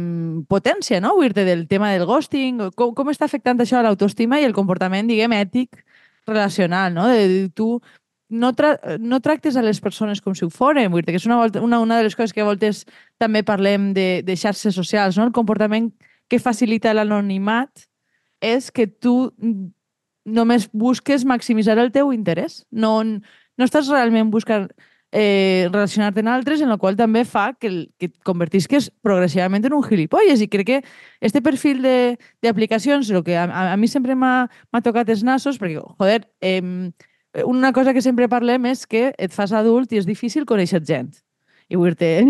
potència, 0.48 1.02
no? 1.04 1.16
Vull 1.18 1.34
dir 1.34 1.44
del 1.48 1.66
tema 1.68 1.92
del 1.92 2.06
ghosting, 2.08 2.70
com, 2.78 2.94
com 2.94 3.12
està 3.12 3.28
afectant 3.28 3.60
això 3.60 3.78
a 3.80 3.84
l'autoestima 3.86 4.40
i 4.40 4.48
el 4.48 4.56
comportament, 4.56 5.10
diguem, 5.10 5.34
ètic 5.36 5.82
relacional, 6.28 6.94
no? 6.94 7.08
De, 7.08 7.48
tu 7.54 7.80
no, 8.28 8.52
tra 8.54 8.76
no 9.00 9.20
tractes 9.24 9.56
a 9.56 9.64
les 9.64 9.80
persones 9.80 10.20
com 10.20 10.34
si 10.36 10.44
ho 10.44 10.50
foren, 10.52 10.90
vull 10.92 11.02
dir 11.02 11.14
que 11.14 11.20
és 11.20 11.26
una, 11.26 11.38
volta, 11.40 11.62
una, 11.64 11.80
una 11.80 11.98
de 11.98 12.06
les 12.06 12.16
coses 12.16 12.34
que 12.36 12.44
a 12.44 12.48
voltes 12.48 12.84
també 13.18 13.42
parlem 13.42 13.92
de, 13.96 14.22
de 14.24 14.36
xarxes 14.36 14.76
socials, 14.76 15.16
no? 15.16 15.26
El 15.28 15.34
comportament 15.36 15.90
que 16.28 16.40
facilita 16.42 16.92
l'anonimat 16.94 17.88
és 18.44 18.68
que 18.70 18.86
tu 18.86 19.32
només 20.28 20.68
busques 20.72 21.24
maximitzar 21.24 21.78
el 21.80 21.90
teu 21.90 22.12
interès. 22.12 22.62
No, 22.70 23.00
no 23.02 23.66
estàs 23.66 23.88
realment 23.88 24.30
buscant 24.30 24.68
eh, 25.12 25.68
relacionar-te 25.72 26.20
amb 26.20 26.32
altres, 26.32 26.62
en 26.62 26.70
el 26.70 26.78
qual 26.78 26.96
també 26.96 27.24
fa 27.24 27.52
que, 27.58 27.88
que 27.98 28.10
et 28.10 28.16
convertisques 28.26 28.90
progressivament 29.02 29.64
en 29.66 29.76
un 29.78 29.84
gilipolles. 29.84 30.40
I 30.40 30.48
crec 30.48 30.66
que 30.66 30.80
este 31.20 31.42
perfil 31.42 31.82
d'aplicacions, 32.42 33.10
el 33.10 33.24
que 33.24 33.36
a, 33.36 33.46
a, 33.48 33.72
a 33.72 33.76
mi 33.76 33.88
sempre 33.88 34.16
m'ha 34.18 34.48
tocat 34.84 35.08
els 35.08 35.24
nassos, 35.24 35.60
perquè, 35.60 35.80
joder, 35.80 36.24
eh, 36.40 36.62
una 37.44 37.72
cosa 37.72 37.94
que 37.94 38.02
sempre 38.02 38.28
parlem 38.28 38.66
és 38.72 38.86
que 38.86 39.12
et 39.18 39.32
fas 39.32 39.52
adult 39.52 39.92
i 39.92 40.00
és 40.00 40.08
difícil 40.08 40.48
conèixer 40.48 40.82
gent. 40.84 41.12
I 41.68 41.76
vull 41.76 41.96
dir 41.98 42.24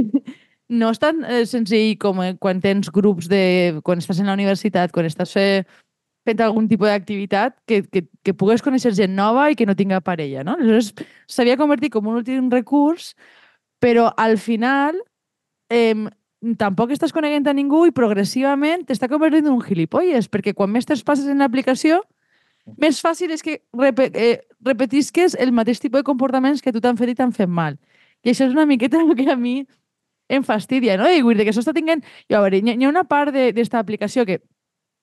no 0.69 0.91
és 0.93 1.01
tan 1.01 1.23
eh, 1.25 1.45
senzill 1.49 1.97
com 2.01 2.21
eh, 2.23 2.35
quan 2.41 2.61
tens 2.61 2.91
grups 2.93 3.29
de... 3.31 3.81
quan 3.85 4.03
estàs 4.03 4.21
en 4.21 4.29
la 4.29 4.37
universitat, 4.37 4.93
quan 4.93 5.09
estàs 5.09 5.33
fent 5.33 5.69
fent 6.29 6.45
algun 6.45 6.69
tipus 6.69 6.91
d'activitat 6.93 7.57
que, 7.67 7.81
que, 7.89 8.05
que 8.25 8.35
pogués 8.37 8.61
conèixer 8.65 8.93
gent 8.97 9.17
nova 9.17 9.49
i 9.51 9.57
que 9.57 9.67
no 9.67 9.75
tinga 9.79 10.03
parella, 10.05 10.45
no? 10.45 10.59
Aleshores, 10.61 10.93
s'havia 11.27 11.57
convertit 11.61 11.93
com 11.97 12.07
un 12.13 12.21
últim 12.21 12.51
recurs, 12.53 13.15
però 13.81 14.11
al 14.21 14.37
final 14.43 15.01
eh, 15.73 15.95
tampoc 16.61 16.93
estàs 16.95 17.13
coneguent 17.15 17.49
a 17.51 17.55
ningú 17.57 17.85
i 17.89 17.95
progressivament 17.97 18.85
t'està 18.87 19.09
convertint 19.11 19.49
en 19.49 19.57
un 19.57 19.65
gilipolles, 19.65 20.29
perquè 20.31 20.55
quan 20.55 20.71
més 20.71 20.87
te'ls 20.87 21.03
passes 21.07 21.27
en 21.31 21.41
l'aplicació, 21.43 22.03
més 22.77 22.99
fàcil 23.01 23.33
és 23.33 23.43
que 23.43 23.59
repe, 23.81 24.11
eh, 24.13 24.43
repetisques 24.67 25.35
el 25.41 25.55
mateix 25.57 25.81
tipus 25.81 26.03
de 26.03 26.07
comportaments 26.07 26.61
que 26.63 26.73
tu 26.75 26.83
t'han 26.85 26.99
fet 27.01 27.15
i 27.15 27.17
t'han 27.19 27.33
fet 27.33 27.49
mal. 27.49 27.79
I 28.27 28.35
això 28.35 28.45
és 28.49 28.53
una 28.53 28.67
miqueta 28.69 29.01
el 29.01 29.15
que 29.17 29.31
a 29.33 29.37
mi 29.41 29.63
em 30.29 30.43
fastidia, 30.45 30.99
no? 31.01 31.07
I 31.09 31.23
vull 31.25 31.39
dir 31.39 31.47
que 31.47 31.55
això 31.55 31.63
està 31.65 31.73
tinguent... 31.73 32.03
I 32.29 32.35
a 32.37 32.43
veure, 32.45 32.59
hi 32.61 32.75
ha- 32.85 32.91
una 32.91 33.07
part 33.09 33.33
de- 33.33 33.53
d'esta 33.57 33.79
aplicació 33.81 34.27
que, 34.29 34.43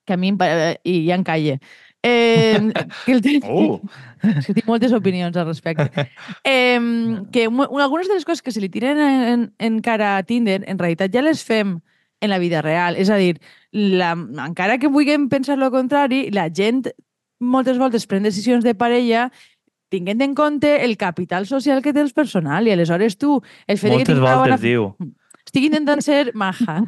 que 0.05 0.13
a 0.13 0.17
mi 0.17 0.29
em... 0.33 0.37
pa- 0.37 0.77
I 0.83 0.99
ja 1.07 1.15
em 1.17 1.23
calle. 1.25 1.59
Eh, 2.05 2.59
que 3.05 3.11
el. 3.15 3.21
Uh. 3.49 3.79
És 4.37 4.45
que 4.45 4.53
tinc 4.53 4.67
moltes 4.69 4.93
opinions 4.93 5.35
al 5.37 5.47
respecte. 5.47 6.05
Eh, 6.45 6.77
que 7.33 7.47
mu- 7.49 7.67
algunes 7.81 8.07
de 8.07 8.13
les 8.15 8.25
coses 8.25 8.41
que 8.45 8.53
se 8.53 8.61
li 8.61 8.69
tiren 8.69 8.97
en, 9.01 9.23
en, 9.33 9.47
en 9.57 9.79
cara 9.81 10.15
a 10.17 10.23
Tinder, 10.23 10.61
en 10.69 10.77
realitat 10.77 11.13
ja 11.13 11.23
les 11.25 11.41
fem 11.45 11.79
en 12.21 12.29
la 12.29 12.37
vida 12.41 12.61
real. 12.61 12.95
És 13.01 13.09
a 13.09 13.17
dir, 13.17 13.39
la, 13.73 14.13
encara 14.45 14.77
que 14.77 14.87
vulguem 14.89 15.27
pensar 15.29 15.57
el 15.57 15.69
contrari, 15.73 16.29
la 16.31 16.47
gent 16.53 16.85
moltes 17.41 17.77
voltes 17.81 18.05
pren 18.07 18.23
decisions 18.23 18.63
de 18.63 18.73
parella 18.77 19.27
tinguent 19.93 20.21
en 20.23 20.33
compte 20.33 20.83
el 20.85 20.95
capital 20.97 21.45
social 21.45 21.81
que 21.83 21.91
té 21.93 22.01
el 22.01 22.09
personal 22.15 22.65
i 22.67 22.71
aleshores 22.73 23.17
tu, 23.21 23.37
el 23.67 23.77
fet 23.77 23.91
que 23.91 23.97
Moltes 23.97 24.07
tinc 24.13 24.21
una 24.23 24.31
bona 24.39 24.55
voltes, 24.55 24.61
diu. 24.63 24.87
Estic 25.55 25.69
intentant 25.69 26.01
ser 26.03 26.33
maja 26.35 26.81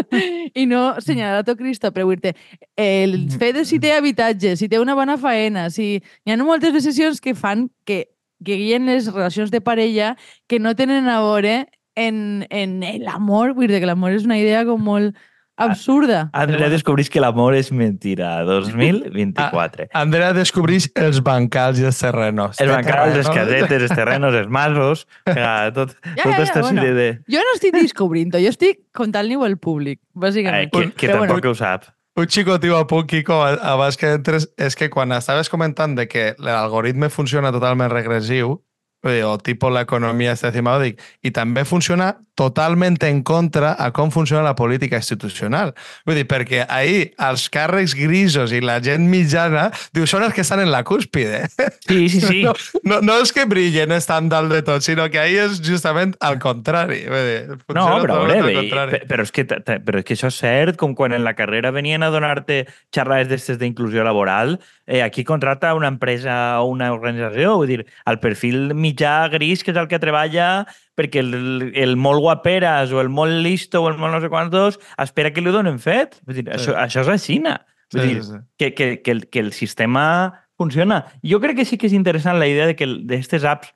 i 0.60 0.66
no 0.70 0.94
senyalar 1.02 1.40
a 1.42 1.46
tot 1.46 1.58
Cristo, 1.58 1.90
però 1.90 2.06
dir-te, 2.12 2.36
el 2.78 3.16
fet 3.34 3.56
de 3.56 3.64
si 3.66 3.80
té 3.82 3.90
habitatge, 3.96 4.54
si 4.56 4.68
té 4.70 4.78
una 4.78 4.94
bona 4.94 5.18
faena, 5.18 5.68
si... 5.74 5.96
Hi 6.22 6.30
ha 6.30 6.38
moltes 6.38 6.70
decisions 6.70 7.18
que 7.20 7.34
fan 7.34 7.66
que, 7.84 8.04
que 8.46 8.58
guien 8.60 8.86
les 8.86 9.10
relacions 9.10 9.50
de 9.50 9.60
parella 9.60 10.14
que 10.46 10.60
no 10.62 10.76
tenen 10.78 11.10
a 11.10 11.18
veure 11.24 11.66
en, 11.98 12.46
en 12.50 12.78
l'amor, 13.02 13.56
vull 13.58 13.66
dir 13.66 13.82
que 13.82 13.90
l'amor 13.90 14.14
és 14.14 14.28
una 14.28 14.38
idea 14.38 14.62
com 14.68 14.78
molt 14.86 15.18
absurda. 15.56 16.30
Andrea 16.32 16.68
descobrís 16.72 17.10
que 17.10 17.20
l'amor 17.20 17.54
és 17.54 17.70
mentira. 17.72 18.44
2024. 18.48 19.88
Andrea 19.94 20.32
descobreix 20.36 20.88
els 20.98 21.20
bancals 21.24 21.78
i 21.80 21.86
els 21.88 21.98
terrenos. 22.00 22.60
Els 22.60 22.72
bancals, 22.72 23.16
les 23.16 23.26
terrenos. 23.28 23.52
casetes, 23.52 23.82
els 23.88 23.96
terrenos, 23.96 24.34
els 24.34 24.48
masos, 24.48 25.06
ja, 25.26 25.70
tot, 25.74 25.94
Ja, 26.02 26.24
tota 26.24 26.28
ja, 26.28 26.36
aquesta 26.36 26.60
bueno. 26.66 26.82
de... 26.96 27.08
Jo 27.30 27.42
no 27.46 27.56
estic 27.56 27.74
descobrint-ho, 27.76 28.38
jo 28.42 28.52
estic 28.52 28.80
contant-li-ho 28.96 29.44
al 29.46 29.58
públic, 29.58 30.00
Ai, 30.00 30.20
bàsicament. 30.26 30.70
que, 30.72 30.90
que 30.96 31.06
Però 31.10 31.18
bueno, 31.22 31.34
tampoc 31.36 31.50
ho 31.52 31.54
sap. 31.58 31.88
Un 32.18 32.26
xicotiu 32.28 32.74
a 32.76 32.82
punt, 32.86 33.06
Kiko, 33.08 33.38
abans 33.40 33.96
que 33.96 34.10
entres, 34.12 34.50
és 34.60 34.74
que 34.76 34.90
quan 34.92 35.14
estaves 35.16 35.48
comentant 35.48 35.94
de 35.96 36.04
que 36.10 36.34
l'algoritme 36.44 37.08
funciona 37.08 37.48
totalment 37.54 37.88
regressiu, 37.88 38.58
o 39.02 39.36
tipus 39.42 39.72
l'economia 39.74 40.36
està 40.36 40.52
decimada, 40.52 40.84
dic, 40.86 41.00
i 41.26 41.32
també 41.34 41.64
funciona 41.66 42.12
totalment 42.38 42.96
en 43.04 43.20
contra 43.22 43.74
a 43.78 43.90
com 43.92 44.10
funciona 44.10 44.42
la 44.42 44.54
política 44.56 44.96
institucional. 44.96 45.74
Vull 46.06 46.16
dir, 46.16 46.26
perquè 46.28 46.62
ahir 46.64 47.12
els 47.20 47.48
càrrecs 47.52 47.94
grisos 47.98 48.54
i 48.56 48.62
la 48.64 48.78
gent 48.84 49.04
mitjana, 49.10 49.68
diu, 49.92 50.06
són 50.08 50.24
els 50.24 50.34
que 50.34 50.44
estan 50.44 50.62
en 50.64 50.72
la 50.72 50.82
cúspide. 50.84 51.44
Sí, 51.82 52.08
sí, 52.08 52.20
sí. 52.22 52.42
No, 52.46 52.54
no, 52.88 53.00
no 53.04 53.18
és 53.20 53.32
que 53.34 53.44
brillen 53.48 53.92
estan 53.92 54.30
dalt 54.32 54.52
de 54.52 54.62
tot, 54.64 54.84
sinó 54.84 55.08
que 55.12 55.20
ahir 55.20 55.42
és 55.48 55.60
justament 55.64 56.14
al 56.24 56.38
contrari. 56.42 57.02
Vull 57.10 57.26
dir, 57.28 57.40
No, 57.72 57.86
però, 58.00 58.22
a 58.22 58.28
veure, 58.28 59.02
però, 59.08 59.24
és 59.26 59.32
que, 59.34 59.44
però 59.44 60.00
és 60.00 60.06
que 60.06 60.16
això 60.16 60.30
és 60.32 60.38
cert, 60.40 60.78
com 60.80 60.96
quan 60.96 61.12
en 61.16 61.24
la 61.26 61.34
carrera 61.36 61.72
venien 61.74 62.04
a 62.04 62.10
donar-te 62.14 62.62
xerrades 62.94 63.28
d'estes 63.30 63.58
d'inclusió 63.60 64.04
laboral, 64.06 64.58
eh, 64.86 65.02
aquí 65.02 65.24
contracta 65.24 65.74
una 65.74 65.88
empresa 65.88 66.60
o 66.60 66.70
una 66.70 66.92
organització, 66.94 67.56
vull 67.60 67.70
dir, 67.74 67.80
el 68.06 68.20
perfil 68.24 68.72
mitjà 68.74 68.91
gris, 69.30 69.62
que 69.64 69.70
és 69.72 69.76
el 69.76 69.88
que 69.88 69.98
treballa 69.98 70.66
perquè 70.96 71.20
el, 71.20 71.72
el 71.74 71.96
molt 71.96 72.20
guaperas 72.20 72.92
o 72.92 73.00
el 73.00 73.08
molt 73.08 73.32
listo 73.42 73.82
o 73.82 73.88
el 73.88 73.96
molt 73.98 74.12
no 74.12 74.20
sé 74.20 74.28
quantos 74.28 74.78
espera 74.98 75.32
que 75.32 75.40
li 75.40 75.48
ho 75.48 75.52
donen 75.52 75.78
fet. 75.78 76.20
Vull 76.26 76.36
dir, 76.36 76.44
Sí. 76.48 76.52
això, 76.70 76.76
això 76.76 77.00
és 77.02 77.08
així. 77.08 77.38
Vull 77.42 78.02
Sí, 78.02 78.08
dir, 78.08 78.22
sí, 78.24 78.30
sí. 78.32 78.38
que, 78.58 78.74
que, 78.74 79.02
que, 79.02 79.10
el, 79.10 79.28
que 79.28 79.38
el 79.40 79.52
sistema 79.52 80.46
funciona. 80.56 81.06
Jo 81.22 81.40
crec 81.40 81.56
que 81.56 81.64
sí 81.64 81.76
que 81.78 81.86
és 81.86 81.92
interessant 81.92 82.38
la 82.38 82.46
idea 82.46 82.66
de 82.66 82.76
que 82.76 82.86
d'aquestes 82.86 83.44
apps 83.44 83.74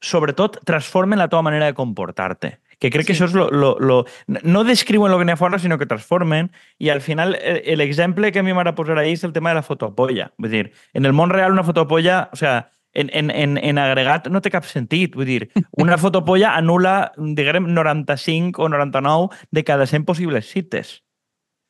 sobretot 0.00 0.60
transformen 0.64 1.18
la 1.18 1.28
teva 1.28 1.42
manera 1.42 1.66
de 1.66 1.74
comportar-te. 1.74 2.60
Que 2.78 2.90
crec 2.90 3.06
que 3.06 3.14
Sí. 3.14 3.22
això 3.22 3.26
és 3.30 3.34
lo, 3.34 3.48
lo, 3.50 3.78
lo... 3.80 4.04
No 4.42 4.62
descriuen 4.62 5.10
el 5.10 5.18
que 5.18 5.24
n'hi 5.24 5.32
ha 5.32 5.36
fora, 5.36 5.58
sinó 5.58 5.78
que 5.78 5.86
transformen. 5.86 6.50
I 6.78 6.90
al 6.90 7.00
final, 7.00 7.34
eh, 7.40 7.74
l'exemple 7.76 8.30
que 8.32 8.40
a 8.40 8.42
mi 8.42 8.52
m'agrada 8.52 8.74
posar 8.76 8.98
ahí 8.98 9.12
és 9.12 9.24
el 9.24 9.32
tema 9.32 9.48
de 9.50 9.54
la 9.56 9.62
fotopolla. 9.62 10.32
Vull 10.36 10.50
dir, 10.50 10.72
en 10.92 11.06
el 11.06 11.14
món 11.14 11.30
real 11.30 11.52
una 11.52 11.64
fotopolla, 11.64 12.28
o 12.32 12.36
sea, 12.36 12.70
en, 12.96 13.10
en, 13.12 13.30
en, 13.30 13.56
en 13.60 13.78
agregat 13.78 14.30
no 14.32 14.40
té 14.42 14.50
cap 14.52 14.66
sentit. 14.68 15.14
Vull 15.16 15.28
dir, 15.28 15.40
una 15.76 15.98
fotopolla 16.00 16.54
anula, 16.56 17.12
diguem, 17.16 17.68
95 17.76 18.62
o 18.64 18.70
99 18.72 19.44
de 19.52 19.64
cada 19.64 19.86
100 19.86 20.08
possibles 20.08 20.48
cites. 20.50 21.02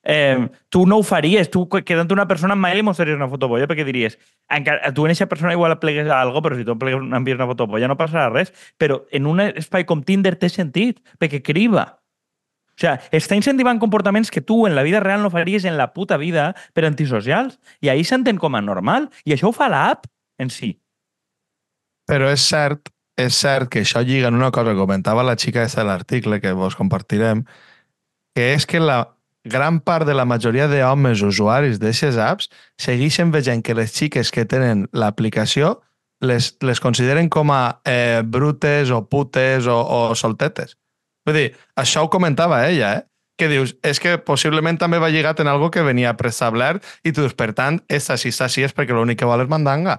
Eh, 0.08 0.48
tu 0.70 0.84
no 0.86 1.00
ho 1.00 1.02
faries, 1.02 1.50
tu 1.50 1.64
quedant 1.66 2.12
una 2.14 2.28
persona 2.30 2.54
mai 2.54 2.76
li 2.78 2.84
mostraries 2.86 3.18
una 3.18 3.26
fotopolla 3.26 3.66
perquè 3.66 3.82
diries, 3.82 4.14
encara, 4.54 4.92
tu 4.94 5.02
en 5.02 5.10
aquesta 5.10 5.26
persona 5.26 5.56
igual 5.56 5.74
plegues 5.82 6.06
a 6.06 6.20
algo, 6.22 6.38
però 6.44 6.54
si 6.54 6.62
tu 6.64 6.76
plegues, 6.78 7.02
envies 7.18 7.40
una 7.40 7.48
fotopolla 7.50 7.90
no 7.90 7.98
passarà 7.98 8.28
res, 8.30 8.54
però 8.78 9.00
en 9.10 9.26
un 9.26 9.42
espai 9.48 9.82
com 9.84 10.06
Tinder 10.06 10.36
té 10.38 10.46
sentit, 10.52 11.02
perquè 11.18 11.42
criba. 11.42 11.88
O 12.76 12.78
sea, 12.78 13.00
està 13.10 13.34
incentivant 13.34 13.80
comportaments 13.82 14.30
que 14.30 14.44
tu 14.44 14.62
en 14.68 14.76
la 14.78 14.84
vida 14.86 15.00
real 15.02 15.24
no 15.24 15.32
faries 15.34 15.64
en 15.64 15.78
la 15.80 15.90
puta 15.94 16.20
vida 16.20 16.52
per 16.76 16.84
antisocials. 16.86 17.58
I 17.80 17.88
ahir 17.88 18.04
s'entén 18.04 18.38
com 18.38 18.54
a 18.54 18.60
normal. 18.60 19.08
I 19.24 19.32
això 19.32 19.48
ho 19.48 19.56
fa 19.56 19.70
l'app 19.72 20.04
en 20.38 20.52
si. 20.52 20.76
Però 22.06 22.30
és 22.30 22.44
cert, 22.46 22.92
és 23.18 23.34
cert 23.34 23.70
que 23.72 23.82
això 23.82 24.02
lliga 24.04 24.30
en 24.30 24.38
una 24.38 24.52
cosa 24.54 24.72
que 24.72 24.80
comentava 24.80 25.24
la 25.26 25.36
xica 25.36 25.66
de 25.66 25.84
l'article, 25.84 26.40
que 26.40 26.52
vos 26.52 26.76
compartirem, 26.78 27.44
que 28.36 28.52
és 28.54 28.66
que 28.66 28.80
la 28.80 29.16
gran 29.46 29.80
part 29.80 30.06
de 30.06 30.14
la 30.14 30.26
majoria 30.26 30.66
d'homes 30.68 31.22
usuaris 31.22 31.78
d'aquestes 31.78 32.18
apps 32.18 32.50
segueixen 32.82 33.30
veient 33.32 33.62
que 33.62 33.74
les 33.74 33.92
xiques 33.94 34.30
que 34.30 34.44
tenen 34.44 34.86
l'aplicació 34.92 35.80
les, 36.20 36.56
les 36.60 36.80
consideren 36.80 37.28
com 37.28 37.52
a 37.52 37.80
eh, 37.84 38.22
brutes 38.24 38.90
o 38.90 39.04
putes 39.08 39.66
o, 39.66 39.76
o 39.76 40.14
soltetes. 40.14 40.76
Vull 41.26 41.36
dir, 41.36 41.46
això 41.76 42.04
ho 42.04 42.10
comentava 42.10 42.64
ella, 42.68 42.94
eh? 42.98 43.06
que 43.36 43.50
dius, 43.52 43.74
és 43.84 44.00
que 44.00 44.16
possiblement 44.24 44.78
també 44.80 44.98
va 44.98 45.10
lligat 45.12 45.42
en 45.42 45.50
algo 45.52 45.68
que 45.70 45.84
venia 45.84 46.14
preestablert 46.16 46.84
i 47.04 47.12
tu 47.12 47.20
dius, 47.20 47.34
per 47.36 47.52
tant, 47.52 47.82
esta 47.88 48.16
si 48.16 48.32
està 48.32 48.46
així 48.48 48.64
és 48.64 48.72
perquè 48.72 48.96
l'únic 48.96 49.20
que 49.20 49.28
vol 49.28 49.44
és 49.44 49.50
mandanga 49.52 49.98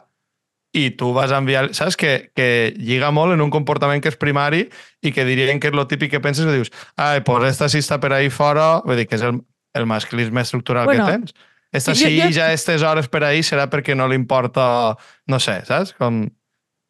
i 0.78 0.92
tu 0.94 1.10
vas 1.16 1.32
a 1.34 1.40
enviar... 1.42 1.72
Saps 1.74 1.98
que, 1.98 2.30
que 2.38 2.74
lliga 2.78 3.10
molt 3.16 3.34
en 3.34 3.42
un 3.42 3.50
comportament 3.54 4.04
que 4.04 4.12
és 4.14 4.18
primari 4.22 4.68
i 5.02 5.12
que 5.16 5.26
dirien 5.26 5.60
que 5.60 5.72
és 5.72 5.76
lo 5.76 5.88
típic 5.90 6.12
que 6.14 6.22
penses 6.24 6.46
i 6.46 6.54
dius 6.54 6.70
ai, 7.02 7.22
pues 7.26 7.48
esta 7.50 7.68
sí 7.74 7.82
està 7.82 7.98
per 8.04 8.14
ahí 8.14 8.30
fora, 8.30 8.82
vull 8.86 9.00
dir 9.00 9.08
que 9.10 9.18
és 9.18 9.26
el, 9.26 9.40
el 9.78 9.86
masclisme 9.90 10.42
estructural 10.46 10.86
Bueno, 10.86 11.06
que 11.08 11.12
tens. 11.18 11.34
Esta 11.74 11.92
jo- 11.94 12.06
sí 12.08 12.20
jo- 12.22 12.30
ja 12.32 12.46
a 12.46 12.52
aquestes 12.54 12.82
hores 12.86 13.10
per 13.12 13.24
ahí 13.28 13.42
serà 13.44 13.66
perquè 13.70 13.96
no 13.98 14.06
li 14.08 14.16
importa, 14.16 14.96
no 15.28 15.40
sé, 15.44 15.60
saps? 15.68 15.96
Com... 16.00 16.28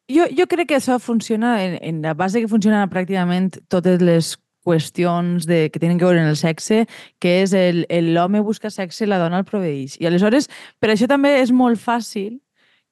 Jo, 0.08 0.24
jo 0.32 0.46
crec 0.48 0.68
que 0.70 0.76
això 0.78 0.98
funciona 1.02 1.56
en, 1.64 1.78
en 1.82 1.98
la 2.04 2.14
base 2.16 2.40
que 2.40 2.48
funcionen 2.48 2.88
pràcticament 2.92 3.58
totes 3.68 4.00
les 4.00 4.36
qüestions 4.68 5.46
de, 5.48 5.68
que 5.72 5.80
tenen 5.80 5.98
que 5.98 6.04
veure 6.04 6.20
en 6.20 6.28
el 6.30 6.36
sexe, 6.36 6.84
que 7.20 7.38
és 7.42 7.52
el 7.56 7.86
el 7.88 8.12
l'home 8.14 8.40
busca 8.44 8.70
sexe 8.70 9.04
i 9.04 9.08
la 9.08 9.18
dona 9.20 9.40
el 9.40 9.46
proveeix. 9.48 9.96
I 10.00 10.08
aleshores, 10.08 10.48
per 10.80 10.90
això 10.92 11.08
també 11.08 11.38
és 11.42 11.52
molt 11.52 11.80
fàcil 11.80 12.38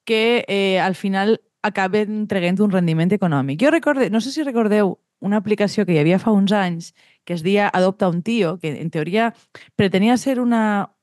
que 0.07 0.47
eh, 0.49 0.81
al 0.81 0.95
final 0.95 1.41
acaben 1.67 2.25
traient 2.31 2.63
un 2.63 2.71
rendiment 2.71 3.13
econòmic. 3.13 3.61
Jo 3.61 3.73
recorde, 3.75 4.09
no 4.09 4.23
sé 4.23 4.33
si 4.33 4.47
recordeu 4.47 4.97
una 5.21 5.41
aplicació 5.43 5.85
que 5.85 5.97
hi 5.97 6.01
havia 6.01 6.21
fa 6.23 6.33
uns 6.33 6.53
anys 6.55 6.93
que 7.27 7.35
es 7.35 7.43
deia 7.43 7.69
Adopta 7.69 8.09
un 8.09 8.23
tio, 8.23 8.57
que 8.63 8.71
en 8.81 8.91
teoria 8.91 9.33
pretenia 9.75 10.17
ser 10.17 10.39
una, 10.41 10.95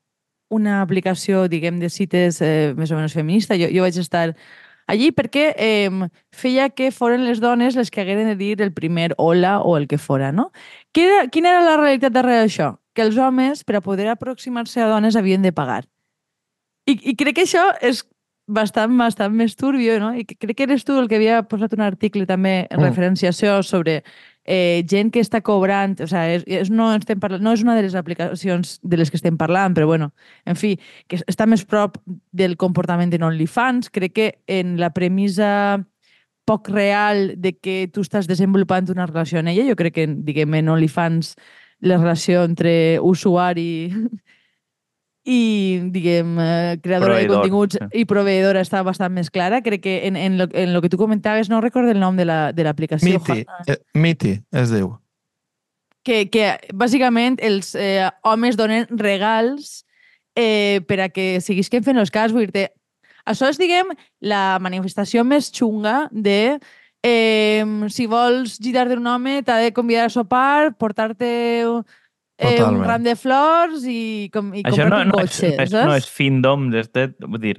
una 0.48 0.80
aplicació, 0.82 1.48
diguem, 1.48 1.78
de 1.82 1.90
cites 1.90 2.40
eh, 2.40 2.72
més 2.78 2.90
o 2.90 2.98
menys 2.98 3.14
feminista. 3.14 3.58
Jo, 3.60 3.68
jo 3.74 3.84
vaig 3.84 3.98
estar 4.00 4.30
allí 4.86 5.10
perquè 5.16 5.50
eh, 5.56 5.90
feia 6.32 6.70
que 6.70 6.90
foren 6.92 7.26
les 7.28 7.40
dones 7.44 7.76
les 7.76 7.90
que 7.90 8.00
hagueren 8.00 8.30
de 8.32 8.36
dir 8.40 8.62
el 8.62 8.72
primer 8.72 9.12
hola 9.18 9.58
o 9.60 9.76
el 9.76 9.88
que 9.88 9.98
fora, 9.98 10.32
no? 10.32 10.50
Quina 10.92 11.28
quina 11.32 11.52
era 11.52 11.64
la 11.64 11.76
realitat 11.80 12.14
darrere 12.14 12.44
d'això? 12.44 12.74
Que 12.94 13.02
els 13.02 13.18
homes, 13.18 13.64
per 13.64 13.80
a 13.80 13.84
poder 13.84 14.08
aproximar-se 14.08 14.80
a 14.80 14.88
dones, 14.88 15.16
havien 15.16 15.42
de 15.42 15.52
pagar. 15.52 15.84
I, 16.86 16.94
I 17.10 17.14
crec 17.16 17.40
que 17.40 17.46
això 17.48 17.64
és 17.82 18.04
bastant, 18.46 18.92
bastant 18.98 19.32
més 19.32 19.56
turbio, 19.56 19.98
no? 20.00 20.12
I 20.14 20.24
crec 20.26 20.56
que 20.56 20.66
eres 20.66 20.84
tu 20.84 20.98
el 21.00 21.08
que 21.08 21.16
havia 21.16 21.42
posat 21.48 21.72
un 21.74 21.80
article 21.80 22.26
també 22.26 22.66
en 22.70 22.80
Mm. 22.80 22.84
referenciació 22.84 23.62
sobre 23.62 24.02
eh, 24.44 24.84
gent 24.86 25.10
que 25.10 25.20
està 25.20 25.40
cobrant, 25.40 25.96
o 26.00 26.06
sigui, 26.06 26.34
és, 26.36 26.44
és, 26.46 26.70
no, 26.70 26.90
estem 26.94 27.18
parlant, 27.20 27.42
no 27.42 27.54
és 27.54 27.62
una 27.62 27.74
de 27.74 27.82
les 27.82 27.94
aplicacions 27.94 28.78
de 28.82 28.96
les 28.96 29.10
que 29.10 29.16
estem 29.16 29.38
parlant, 29.40 29.72
però 29.74 29.86
bueno, 29.86 30.12
en 30.44 30.56
fi, 30.56 30.78
que 31.08 31.16
està 31.26 31.46
més 31.46 31.64
prop 31.64 31.96
del 32.30 32.56
comportament 32.56 33.12
en 33.14 33.22
OnlyFans. 33.22 33.88
Crec 33.90 34.12
que 34.12 34.28
en 34.46 34.78
la 34.78 34.90
premissa 34.92 35.80
poc 36.44 36.68
real 36.68 37.40
de 37.40 37.54
que 37.56 37.88
tu 37.88 38.02
estàs 38.04 38.28
desenvolupant 38.28 38.90
una 38.92 39.06
relació 39.06 39.38
en 39.38 39.48
ella, 39.48 39.64
jo 39.64 39.76
crec 39.76 39.94
que, 39.94 40.06
diguem, 40.06 40.54
en 40.60 40.68
OnlyFans 40.68 41.36
la 41.80 41.96
relació 41.96 42.44
entre 42.44 42.98
usuari 43.00 43.88
i, 45.24 45.80
diguem, 45.90 46.34
eh, 46.38 46.78
creadora 46.82 47.14
de 47.16 47.24
Proveïdor, 47.24 47.36
continguts 47.40 47.78
sí. 47.80 48.00
i 48.00 48.04
proveïdora 48.04 48.60
està 48.60 48.82
bastant 48.84 49.12
més 49.16 49.30
clara. 49.32 49.62
Crec 49.64 49.80
que 49.82 49.94
en, 50.06 50.16
en, 50.20 50.36
lo, 50.38 50.48
en 50.52 50.74
lo 50.74 50.82
que 50.84 50.90
tu 50.92 50.98
comentaves, 51.00 51.48
no 51.48 51.62
recordo 51.64 51.90
el 51.90 52.00
nom 52.00 52.16
de 52.16 52.26
la- 52.28 52.52
de 52.52 52.64
l'aplicació. 52.64 53.18
Miti, 53.18 53.46
eh, 53.66 53.78
Miti, 53.94 54.34
es 54.52 54.70
diu. 54.70 54.98
que, 56.04 56.28
que 56.28 56.58
bàsicament 56.76 57.38
els 57.40 57.74
eh, 57.74 58.04
homes 58.22 58.56
donen 58.60 58.84
regals 58.90 59.86
eh, 60.36 60.82
per 60.86 61.00
a 61.00 61.08
que 61.08 61.40
seguisquen 61.40 61.82
fent 61.86 61.96
els 61.96 62.10
cas. 62.12 62.32
Vull 62.32 62.50
dir 62.52 62.68
Això 63.24 63.48
és, 63.48 63.56
diguem, 63.56 63.88
la 64.20 64.58
manifestació 64.60 65.22
més 65.24 65.46
xunga 65.48 66.10
de 66.12 66.58
eh, 67.02 67.64
si 67.88 68.04
vols 68.04 68.58
girar 68.60 68.84
d'un 68.90 69.06
home, 69.08 69.38
t'ha 69.42 69.56
de 69.62 69.72
convidar 69.72 70.10
a 70.10 70.12
sopar, 70.12 70.74
portar-te 70.76 71.64
eh, 72.38 72.62
un 72.64 72.80
ram 72.84 73.02
de 73.04 73.14
flors 73.16 73.84
i, 73.86 74.30
com, 74.32 74.52
i 74.54 74.62
Això 74.64 74.88
no, 74.88 74.96
comprar-te 74.96 75.06
un 75.06 75.12
no, 75.14 75.20
és, 75.22 75.30
cotxe, 75.30 75.52
és, 75.54 75.70
saps? 75.70 75.86
no 75.86 75.94
és 75.96 76.08
findom 76.10 76.68
d'este, 76.72 77.08
vull 77.22 77.40
dir, 77.40 77.56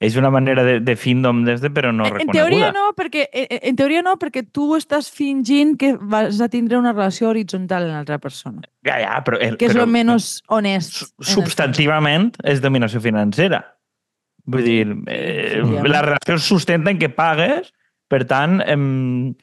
és 0.00 0.14
una 0.14 0.30
manera 0.30 0.62
de, 0.62 0.76
de 0.78 0.94
findom 0.94 1.40
d'este, 1.42 1.72
però 1.74 1.90
no 1.90 2.04
En- 2.06 2.12
en 2.12 2.18
reconeguda. 2.20 2.38
teoria 2.38 2.68
no, 2.70 2.84
perquè, 2.94 3.24
en, 3.32 3.46
en 3.72 3.76
teoria 3.80 4.02
no, 4.06 4.12
perquè 4.20 4.44
tu 4.54 4.68
estàs 4.76 5.08
fingint 5.10 5.74
que 5.80 5.96
vas 5.98 6.38
a 6.40 6.46
tindre 6.48 6.78
una 6.78 6.92
relació 6.92 7.32
horitzontal 7.32 7.88
amb 7.88 7.96
l'altra 7.96 8.20
persona, 8.22 8.62
Ja, 8.86 9.00
ja, 9.02 9.16
però... 9.26 9.40
El, 9.42 9.56
que 9.58 9.66
és 9.66 9.74
però, 9.74 9.82
el 9.88 9.90
menys 9.90 10.28
honest. 10.54 11.02
en 11.18 11.26
substantivament 11.34 12.30
és 12.44 12.62
dominació 12.62 13.02
financera. 13.02 13.64
Vull 14.48 14.62
dir, 14.64 14.86
eh, 15.10 15.58
Sí, 15.58 15.60
home. 15.66 15.88
la 15.90 16.00
relació 16.06 16.38
es 16.38 16.46
sustenta 16.46 16.90
en 16.94 16.98
que 17.02 17.10
pagues, 17.10 17.72
per 18.08 18.22
tant, 18.24 18.62
em, 18.64 19.34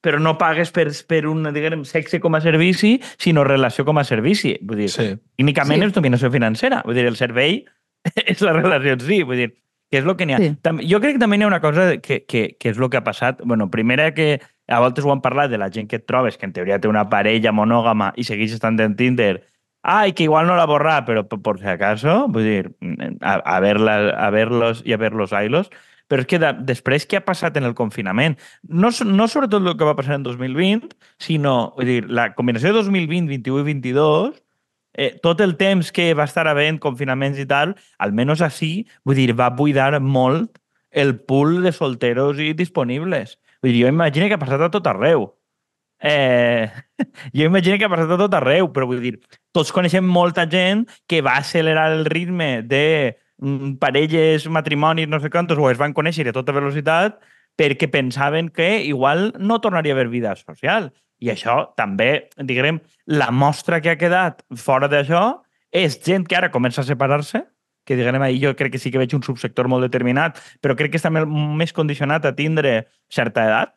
però 0.00 0.18
no 0.22 0.36
pagues 0.38 0.70
per, 0.72 0.86
per 1.08 1.26
un, 1.26 1.42
diguem, 1.54 1.84
sexe 1.84 2.20
com 2.20 2.34
a 2.34 2.40
servici, 2.40 3.00
sinó 3.18 3.44
relació 3.44 3.84
com 3.84 3.98
a 3.98 4.04
servici. 4.04 4.56
Vull 4.62 4.78
dir, 4.84 4.88
Sí. 4.90 5.08
Tècnicament 5.36 5.80
Sí. 5.82 5.86
és 5.88 5.92
dominació 5.94 6.30
financera. 6.30 6.82
Vull 6.84 6.94
dir, 6.94 7.06
el 7.06 7.16
servei 7.16 7.64
és 8.26 8.40
la 8.42 8.52
relació 8.52 8.92
en 8.94 9.00
si. 9.00 9.22
Vull 9.22 9.36
dir, 9.36 9.48
que 9.90 9.98
és 9.98 10.04
el 10.04 10.14
que 10.16 10.26
n'hi 10.26 10.34
ha. 10.34 10.38
Sí. 10.38 10.52
Tam- 10.62 10.80
Jo 10.84 11.00
crec 11.00 11.16
que 11.16 11.22
també 11.24 11.38
n'hi 11.38 11.44
ha 11.44 11.48
una 11.50 11.60
cosa 11.60 11.96
que, 11.98 12.24
que, 12.26 12.56
que 12.60 12.68
és 12.70 12.78
el 12.78 12.90
que 12.90 12.96
ha 12.98 13.04
passat. 13.04 13.40
bueno, 13.44 13.70
primera 13.70 14.12
que 14.14 14.40
a 14.68 14.80
voltes 14.80 15.04
ho 15.04 15.10
han 15.12 15.22
parlat 15.24 15.50
de 15.50 15.56
la 15.58 15.70
gent 15.72 15.88
que 15.88 15.96
et 15.96 16.06
trobes, 16.06 16.36
que 16.36 16.44
en 16.46 16.52
teoria 16.52 16.78
té 16.78 16.88
una 16.88 17.08
parella 17.08 17.52
monògama 17.56 18.12
i 18.16 18.24
segueix 18.24 18.52
estant 18.52 18.78
en 18.84 18.96
Tinder, 18.96 19.46
ai, 19.82 20.12
que 20.12 20.24
igual 20.24 20.46
no 20.46 20.56
la 20.56 20.66
borra, 20.66 21.04
però 21.06 21.22
por, 21.26 21.40
por 21.40 21.58
si 21.58 21.66
acaso, 21.66 22.26
vull 22.28 22.44
dir, 22.44 22.74
a, 23.22 23.38
a, 23.40 23.60
verla, 23.64 24.10
a 24.12 24.28
verlos 24.30 24.82
i 24.84 24.92
a 24.92 24.98
verlos 25.00 25.32
ailos, 25.32 25.70
però 26.08 26.24
és 26.24 26.28
que 26.28 26.40
de, 26.40 26.50
després 26.66 27.06
què 27.06 27.20
ha 27.20 27.24
passat 27.24 27.56
en 27.60 27.68
el 27.68 27.76
confinament? 27.78 28.38
No, 28.64 28.90
no 29.04 29.28
sobretot 29.28 29.64
el 29.64 29.76
que 29.78 29.88
va 29.88 29.96
passar 29.98 30.16
en 30.18 30.26
2020, 30.26 30.90
sinó, 31.22 31.74
vull 31.76 31.90
dir, 31.92 32.02
la 32.08 32.30
combinació 32.34 32.72
de 32.72 32.80
2020, 32.80 33.28
21 33.30 33.60
i 33.60 33.66
22, 33.68 34.38
eh, 34.98 35.10
tot 35.22 35.40
el 35.44 35.54
temps 35.60 35.92
que 35.94 36.10
va 36.18 36.26
estar 36.26 36.48
havent 36.50 36.80
confinaments 36.82 37.38
i 37.38 37.46
tal, 37.48 37.76
almenys 38.02 38.42
així, 38.42 38.72
vull 39.06 39.20
dir, 39.20 39.30
va 39.36 39.52
buidar 39.54 39.92
molt 40.00 40.58
el 40.90 41.18
pool 41.20 41.60
de 41.62 41.72
solteros 41.76 42.40
i 42.40 42.54
disponibles. 42.56 43.36
Vull 43.62 43.74
dir, 43.74 43.84
jo 43.84 43.92
imagino 43.92 44.28
que 44.28 44.38
ha 44.38 44.42
passat 44.42 44.64
a 44.64 44.72
tot 44.72 44.88
arreu. 44.88 45.28
Eh, 46.00 46.70
jo 47.36 47.44
imagino 47.44 47.78
que 47.78 47.84
ha 47.84 47.92
passat 47.92 48.10
a 48.10 48.20
tot 48.20 48.34
arreu, 48.38 48.72
però 48.72 48.88
vull 48.88 49.02
dir, 49.02 49.16
tots 49.52 49.72
coneixem 49.74 50.06
molta 50.06 50.46
gent 50.50 50.86
que 51.06 51.22
va 51.22 51.36
accelerar 51.38 51.90
el 51.92 52.04
ritme 52.06 52.62
de 52.62 53.18
parelles, 53.78 54.48
matrimonis, 54.50 55.08
no 55.08 55.20
sé 55.20 55.30
quantos, 55.30 55.58
o 55.58 55.70
es 55.70 55.78
van 55.78 55.94
conèixer 55.94 56.28
a 56.28 56.36
tota 56.36 56.54
velocitat 56.56 57.20
perquè 57.58 57.88
pensaven 57.90 58.48
que 58.54 58.84
igual 58.86 59.32
no 59.38 59.60
tornaria 59.60 59.92
a 59.92 59.96
haver 59.96 60.08
vida 60.08 60.34
social. 60.38 60.92
I 61.18 61.32
això 61.34 61.74
també, 61.74 62.28
diguem, 62.38 62.78
la 63.10 63.32
mostra 63.34 63.80
que 63.82 63.90
ha 63.90 63.98
quedat 63.98 64.44
fora 64.54 64.86
d'això 64.86 65.40
és 65.74 65.98
gent 66.04 66.26
que 66.28 66.38
ara 66.38 66.52
comença 66.54 66.84
a 66.84 66.86
separar-se, 66.86 67.42
que 67.84 67.96
diguem, 67.96 68.22
ahir 68.22 68.38
jo 68.42 68.54
crec 68.54 68.76
que 68.76 68.78
sí 68.78 68.92
que 68.92 69.00
veig 69.00 69.14
un 69.16 69.24
subsector 69.24 69.66
molt 69.66 69.86
determinat, 69.86 70.38
però 70.62 70.76
crec 70.78 70.92
que 70.92 71.00
està 71.00 71.10
més 71.10 71.74
condicionat 71.74 72.26
a 72.28 72.34
tindre 72.36 72.84
certa 73.10 73.46
edat, 73.48 73.74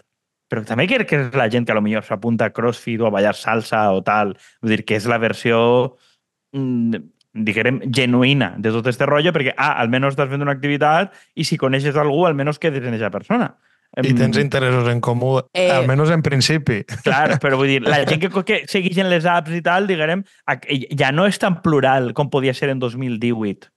però 0.51 0.65
també 0.67 0.85
crec 0.91 1.07
que 1.07 1.19
és 1.23 1.37
la 1.39 1.47
gent 1.49 1.65
que 1.65 1.79
millor 1.79 2.03
s'apunta 2.03 2.49
a 2.49 2.53
crossfit 2.53 2.99
o 2.99 3.07
a 3.07 3.13
ballar 3.15 3.33
salsa 3.39 3.85
o 3.95 4.01
tal. 4.03 4.35
Vull 4.61 4.75
dir 4.75 4.85
que 4.85 4.97
és 4.99 5.07
la 5.07 5.17
versió, 5.17 5.95
mm, 6.51 6.99
diguem, 7.33 7.79
genuïna 7.93 8.55
de 8.59 8.71
tot 8.75 8.87
este 8.91 9.05
rotllo, 9.07 9.31
perquè, 9.35 9.53
ah, 9.57 9.73
almenys 9.81 10.13
estàs 10.15 10.29
fent 10.31 10.41
una 10.43 10.51
activitat 10.55 11.13
i 11.35 11.45
si 11.47 11.57
coneixes 11.57 11.95
algú, 11.95 12.25
almenys 12.27 12.59
quedes 12.59 12.83
en 12.83 12.93
aquesta 12.95 13.11
persona. 13.13 13.53
I 14.01 14.13
tens 14.15 14.37
interessos 14.39 14.87
en 14.87 15.01
comú, 15.03 15.41
Eh, 15.53 15.65
almenys 15.69 16.09
en 16.15 16.21
principi. 16.23 16.77
Clar, 17.03 17.37
però 17.43 17.57
vull 17.59 17.67
dir, 17.67 17.81
la 17.83 17.97
gent 18.07 18.21
que, 18.21 18.29
que 18.47 18.61
segueix 18.71 18.97
en 19.03 19.09
les 19.11 19.25
apps 19.27 19.51
i 19.51 19.59
tal, 19.61 19.87
diguem, 19.87 20.23
ja 20.97 21.11
no 21.11 21.25
és 21.27 21.39
tan 21.39 21.57
plural 21.61 22.13
com 22.15 22.29
podia 22.31 22.53
ser 22.55 22.69
en 22.71 22.79
2018. 22.79 23.67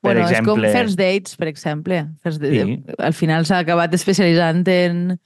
Per 0.00 0.14
Bueno, 0.14 0.20
exemple. 0.24 0.68
és 0.68 0.72
com 0.72 0.80
First 0.80 0.96
Dates, 0.96 1.36
per 1.36 1.48
exemple. 1.48 2.04
First 2.22 2.40
sí. 2.40 2.78
Al 2.96 3.12
final 3.12 3.44
s'ha 3.44 3.58
acabat 3.64 3.92
especialitzant 3.98 4.62
en 4.70 5.18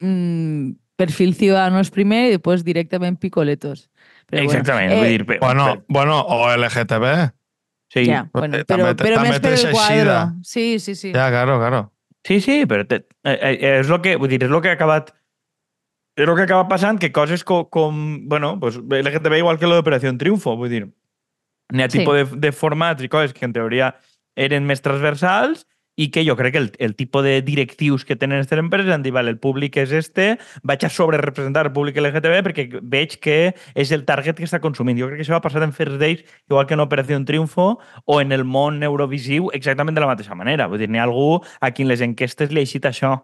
mm, 0.00 0.70
perfil 0.98 1.34
ciudadanos 1.38 1.92
primer 1.94 2.24
i 2.28 2.32
després 2.36 2.64
directament 2.66 3.16
picoletos. 3.22 3.86
Però 4.28 4.42
Exactament, 4.44 4.90
bueno, 4.90 5.02
vull 5.02 5.08
eh, 5.08 5.12
dir... 5.16 5.26
pe- 5.28 5.38
Bueno, 5.40 5.66
pe- 5.78 5.84
bueno, 5.88 6.18
o 6.20 6.40
LGTB. 6.56 7.12
sí. 7.94 8.04
Ja, 8.04 8.24
bueno, 8.34 8.58
Eh, 8.58 8.64
però, 8.66 8.90
també- 8.90 9.04
però 9.06 9.14
també 9.22 9.30
més 9.30 9.40
per 9.40 9.52
el 9.54 9.66
eixida. 9.70 10.18
Sí, 10.42 10.78
sí, 10.78 10.94
sí. 10.94 11.12
Ja, 11.14 11.30
claro, 11.30 11.58
claro. 11.62 11.92
Sí, 12.26 12.40
sí, 12.42 12.66
però 12.66 12.84
te, 12.86 13.06
eh, 13.24 13.38
eh, 13.40 13.78
és 13.80 13.88
el 13.88 14.00
que, 14.02 14.16
vull 14.20 14.28
dir, 14.28 14.42
és 14.44 14.50
el 14.50 14.60
que 14.60 14.68
ha 14.74 14.76
acabat 14.76 15.14
és 16.18 16.26
el 16.26 16.34
que 16.34 16.42
acaba 16.48 16.66
passant, 16.68 16.98
que 16.98 17.12
coses 17.14 17.44
com, 17.46 17.64
com 17.70 18.28
bueno, 18.28 18.58
pues, 18.58 18.76
LGTB 18.76 19.38
igual 19.38 19.56
que 19.58 19.68
l'Operació 19.70 20.10
Triunfo, 20.18 20.56
vull 20.58 20.68
dir, 20.68 20.88
n'hi 21.72 21.82
ha 21.84 21.88
Sí. 21.88 22.00
tipus 22.00 22.16
de, 22.16 22.24
de 22.42 22.50
formats 22.52 23.04
i 23.04 23.08
coses 23.08 23.32
que 23.32 23.44
en 23.46 23.52
teoria 23.54 23.94
eren 24.36 24.66
més 24.66 24.82
transversals 24.82 25.64
i 25.98 26.12
que 26.14 26.22
jo 26.22 26.36
crec 26.38 26.54
que 26.54 26.60
el, 26.62 26.68
el 26.78 26.94
tipus 26.94 27.24
de 27.26 27.40
directius 27.42 28.04
que 28.06 28.14
tenen 28.14 28.38
aquestes 28.38 28.60
empreses 28.62 28.94
han 28.94 29.02
dit, 29.02 29.12
vale, 29.12 29.32
el 29.34 29.40
públic 29.42 29.80
és 29.82 29.90
este, 29.90 30.28
vaig 30.62 30.84
a 30.86 30.90
sobrerepresentar 30.94 31.66
el 31.66 31.72
públic 31.74 31.98
LGTB 31.98 32.44
perquè 32.46 32.66
veig 32.82 33.16
que 33.18 33.38
és 33.74 33.90
el 33.94 34.04
target 34.06 34.38
que 34.38 34.46
està 34.46 34.62
consumint. 34.62 35.00
Jo 35.00 35.08
crec 35.10 35.18
que 35.18 35.26
això 35.26 35.34
va 35.34 35.42
passar 35.42 35.64
en 35.66 35.74
First 35.74 35.98
Days, 35.98 36.22
igual 36.46 36.68
que 36.70 36.78
en 36.78 36.84
Operació 36.86 37.18
Triunfo 37.26 37.66
o 38.06 38.20
en 38.22 38.30
el 38.30 38.46
món 38.46 38.78
neurovisiu, 38.78 39.50
exactament 39.58 39.98
de 39.98 40.06
la 40.06 40.12
mateixa 40.12 40.38
manera. 40.38 40.68
Vull 40.70 40.78
dir, 40.78 40.86
n'hi 40.86 41.02
ha 41.02 41.08
algú 41.08 41.42
a 41.58 41.72
qui 41.74 41.82
en 41.82 41.90
les 41.90 42.04
enquestes 42.06 42.54
li 42.54 42.62
ha 42.62 42.68
eixit 42.68 42.86
això 42.86 43.16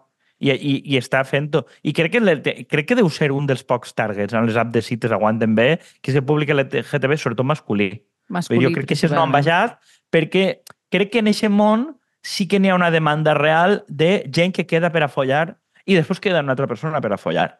i, 0.43 0.51
i, 0.51 0.75
i 0.83 0.99
està 0.99 1.23
fent-ho. 1.23 1.63
I 1.87 1.95
crec 1.95 2.17
que, 2.17 2.55
crec 2.67 2.91
que 2.91 2.99
deu 2.99 3.07
ser 3.07 3.31
un 3.31 3.47
dels 3.47 3.63
pocs 3.63 3.95
targets 3.95 4.35
on 4.35 4.49
les 4.49 4.59
apps 4.59 4.75
de 4.75 4.83
cites 4.83 5.15
aguanten 5.15 5.55
bé, 5.55 5.77
que 6.01 6.11
és 6.11 6.19
el 6.19 6.27
públic 6.27 6.51
LGTB, 6.51 7.15
sobretot 7.15 7.47
masculí. 7.47 7.93
Masculí, 8.27 8.65
jo 8.65 8.73
crec 8.75 8.89
que 8.89 8.97
això 8.97 9.11
no 9.13 9.23
han 9.23 9.35
baixat 9.35 9.77
perquè 10.11 10.65
crec 10.91 11.11
que 11.13 11.21
en 11.21 11.29
aquest 11.29 11.53
món 11.53 11.93
sí 12.25 12.47
que 12.49 12.57
n'hi 12.59 12.71
ha 12.73 12.75
una 12.75 12.89
demanda 12.89 13.35
real 13.37 13.83
de 13.87 14.25
gent 14.33 14.55
que 14.55 14.65
queda 14.65 14.89
per 14.91 15.03
a 15.05 15.09
follar 15.11 15.57
i 15.85 15.93
després 15.93 16.19
queda 16.23 16.41
una 16.41 16.55
altra 16.55 16.65
persona 16.67 17.01
per 17.01 17.11
a 17.13 17.17
follar. 17.21 17.59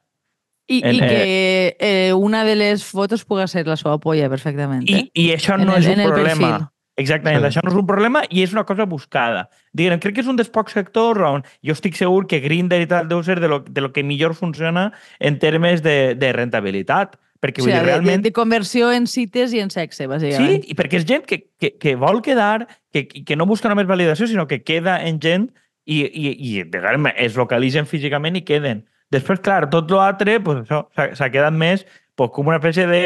I, 0.67 0.79
En- 0.81 0.95
i 0.95 0.99
que 0.99 1.75
eh, 1.79 2.13
una 2.17 2.41
de 2.43 2.55
les 2.57 2.83
fotos 2.83 3.21
puga 3.29 3.45
ser 3.47 3.67
la 3.69 3.75
seva 3.77 3.99
polla, 4.01 4.27
perfectament. 4.31 4.81
I, 4.89 4.95
Eh? 4.95 5.11
i 5.13 5.25
això 5.35 5.59
no 5.61 5.75
el- 5.75 5.83
és 5.85 5.91
un 5.93 6.01
problema. 6.09 6.47
perfil. 6.49 6.67
Exactament, 6.97 7.41
Sí. 7.43 7.47
això 7.51 7.61
no 7.61 7.69
és 7.69 7.75
un 7.77 7.85
problema 7.85 8.21
i 8.29 8.41
és 8.41 8.53
una 8.53 8.63
cosa 8.63 8.85
buscada. 8.85 9.49
Diguem, 9.73 9.99
crec 9.99 10.15
que 10.15 10.21
és 10.21 10.27
un 10.31 10.37
dels 10.37 10.49
pocs 10.49 10.71
sectors 10.73 11.19
on 11.21 11.43
jo 11.61 11.73
estic 11.73 11.93
segur 11.99 12.25
que 12.25 12.39
Grindr 12.39 12.79
i 12.81 12.87
tal 12.87 13.07
deu 13.09 13.21
ser 13.21 13.39
de 13.41 13.49
lo, 13.49 13.59
de 13.59 13.81
lo 13.81 13.91
que 13.91 14.01
millor 14.01 14.33
funciona 14.33 14.93
en 15.19 15.37
termes 15.37 15.83
de, 15.83 16.15
de 16.15 16.31
rentabilitat. 16.33 17.17
Perquè 17.45 17.61
O 17.61 17.67
vull 17.67 17.71
sigui, 17.71 17.77
dir, 17.77 17.85
de, 17.85 17.91
de, 17.91 17.91
realment... 17.93 18.23
de 18.25 18.31
conversió 18.33 18.89
en 18.95 19.05
cites 19.11 19.53
i 19.53 19.61
en 19.61 19.69
sexe, 19.73 20.03
Sí, 20.03 20.09
bàsicament. 20.09 20.65
i 20.65 20.75
perquè 20.77 20.97
és 21.03 21.05
gent 21.05 21.27
que, 21.29 21.43
que, 21.61 21.75
que 21.77 21.95
vol 22.01 22.23
quedar, 22.25 22.65
que, 22.91 23.05
que 23.07 23.37
no 23.37 23.45
busca 23.45 23.69
només 23.69 23.85
validació, 23.87 24.27
sinó 24.27 24.47
que 24.49 24.63
queda 24.65 24.97
en 25.05 25.21
gent 25.21 25.49
i, 25.85 26.01
i, 26.07 26.31
i 26.33 26.63
diguem, 26.65 27.11
es 27.15 27.35
localitzen 27.37 27.85
físicament 27.85 28.39
i 28.39 28.43
queden. 28.47 28.83
Després, 29.13 29.39
clar, 29.45 29.67
tot 29.69 29.91
l'altre 29.93 30.39
pues, 30.41 30.63
s'ha 30.67 31.11
s'ha 31.13 31.29
quedat 31.29 31.53
més 31.53 31.83
pues, 32.17 32.31
com 32.33 32.47
una 32.49 32.57
espècie 32.57 32.87
de 32.89 33.03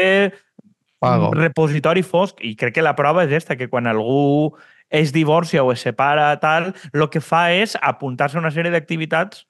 Pago. 1.00 1.30
repositori 1.36 2.02
fosc. 2.02 2.40
I 2.44 2.54
crec 2.56 2.74
que 2.78 2.82
la 2.84 2.94
prova 2.96 3.26
és 3.26 3.32
esta, 3.36 3.56
que 3.56 3.68
quan 3.68 3.86
algú 3.86 4.54
es 4.90 5.12
divorcia 5.12 5.62
o 5.62 5.70
es 5.72 5.84
separa, 5.84 6.32
tal, 6.40 6.72
el 6.92 7.06
que 7.12 7.20
fa 7.22 7.50
és 7.54 7.76
apuntar-se 7.80 8.38
a 8.38 8.42
una 8.42 8.50
sèrie 8.50 8.72
d'activitats 8.72 9.44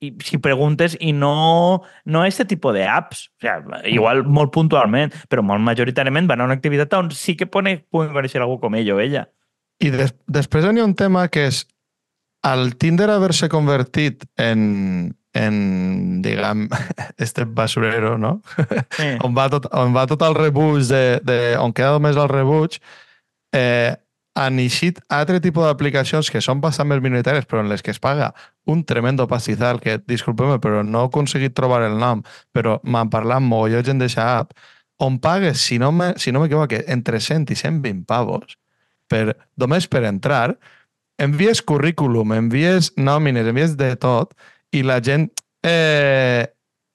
i 0.00 0.12
si 0.22 0.38
preguntes, 0.38 0.96
i 1.00 1.12
no, 1.12 1.82
no 2.04 2.24
este 2.24 2.44
tipus 2.44 2.74
de 2.74 2.86
apps. 2.86 3.28
O 3.38 3.46
sea, 3.46 3.58
igual 3.84 4.24
molt 4.24 4.52
puntualment, 4.54 5.14
però 5.30 5.42
molt 5.42 5.64
majoritàriament 5.64 6.28
van 6.30 6.40
a 6.40 6.46
una 6.46 6.58
activitat 6.58 6.94
on 6.98 7.10
sí 7.10 7.36
que 7.36 7.48
pone, 7.50 7.78
pueden 7.90 8.14
conèixer 8.14 8.42
algú 8.42 8.60
com 8.62 8.78
ell 8.78 8.92
o 8.94 9.00
ella. 9.02 9.26
I 9.82 9.90
des, 9.94 10.14
després 10.26 10.66
hi 10.66 10.80
ha 10.80 10.86
un 10.86 10.96
tema 10.98 11.26
que 11.30 11.48
és 11.50 11.64
al 12.46 12.76
Tinder 12.78 13.10
haver-se 13.10 13.48
convertit 13.50 14.24
en, 14.38 15.14
en, 15.34 16.22
diguem, 16.22 16.68
este 17.18 17.44
basurero, 17.44 18.16
no? 18.18 18.40
Sí. 18.94 19.16
on 19.26 19.34
va 19.34 19.48
tot, 19.50 19.66
on 19.74 19.94
va 19.96 20.06
tot 20.10 20.22
el 20.26 20.38
rebuig, 20.38 20.86
de, 20.90 21.04
de, 21.26 21.38
on 21.58 21.74
queda 21.74 21.96
només 21.98 22.18
el 22.18 22.30
rebuig, 22.30 22.78
eh, 23.54 23.96
han 24.38 24.60
eixit 24.62 25.00
altre 25.10 25.40
tipus 25.42 25.66
d'aplicacions 25.66 26.30
que 26.30 26.40
són 26.44 26.60
bastant 26.62 26.86
més 26.90 27.02
minoritàries, 27.02 27.46
però 27.50 27.64
en 27.64 27.70
les 27.72 27.82
que 27.82 27.90
es 27.90 27.98
paga 27.98 28.30
un 28.70 28.84
tremendo 28.86 29.26
pastizal, 29.30 29.80
que, 29.82 29.96
disculpeu-me, 30.06 30.60
però 30.62 30.84
no 30.86 31.02
he 31.02 31.10
aconseguit 31.10 31.56
trobar 31.58 31.82
el 31.88 31.96
nom, 31.98 32.22
però 32.54 32.78
m'han 32.84 33.10
parlat 33.10 33.42
mogolló 33.42 33.82
gent 33.82 33.98
d'aquesta 33.98 34.28
app, 34.44 34.54
on 35.02 35.18
pagues, 35.22 35.58
si 35.62 35.78
no 35.78 35.90
me- 35.92 36.14
si 36.18 36.32
no 36.32 36.40
m'equivoco, 36.40 36.78
entre 36.86 37.20
100 37.20 37.50
i 37.50 37.56
120 37.58 38.04
pavos, 38.06 38.58
per, 39.08 39.36
només 39.56 39.86
per 39.88 40.04
entrar, 40.04 40.58
envies 41.18 41.62
currículum, 41.62 42.32
envies 42.36 42.92
nòmines, 42.96 43.46
envies 43.46 43.76
de 43.76 43.94
tot, 43.96 44.34
i 44.72 44.82
la 44.82 45.00
gent... 45.02 45.30
Eh, 45.66 46.46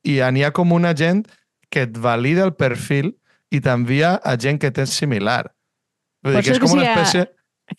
I 0.04 0.18
n'hi 0.36 0.42
ha 0.44 0.52
com 0.52 0.74
una 0.76 0.92
gent 1.00 1.22
que 1.72 1.86
et 1.88 1.98
valida 1.98 2.44
el 2.44 2.52
perfil 2.60 3.14
i 3.56 3.62
t'envia 3.64 4.18
a 4.20 4.34
gent 4.36 4.60
que 4.60 4.72
tens 4.76 4.92
similar. 5.00 5.54
Vull 6.24 6.38
dir 6.38 6.44
que 6.44 6.56
és 6.56 6.60
que 6.60 6.66
com 6.66 6.78
una 6.78 6.90
espècie 6.92 7.28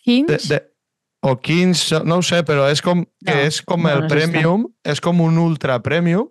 Hinge? 0.05 0.37
de, 0.37 0.55
de... 0.55 0.59
o 1.25 1.35
15, 1.41 2.03
no 2.05 2.19
ho 2.21 2.25
sé, 2.25 2.43
però 2.47 2.67
és 2.71 2.83
com, 2.85 3.05
que 3.25 3.33
No, 3.33 3.47
és 3.47 3.61
com 3.65 3.85
no, 3.85 3.93
el 3.93 4.05
no 4.05 4.11
premium, 4.11 4.67
és 4.85 5.01
com 5.01 5.23
un 5.25 5.39
ultra 5.41 5.79
premium 5.85 6.29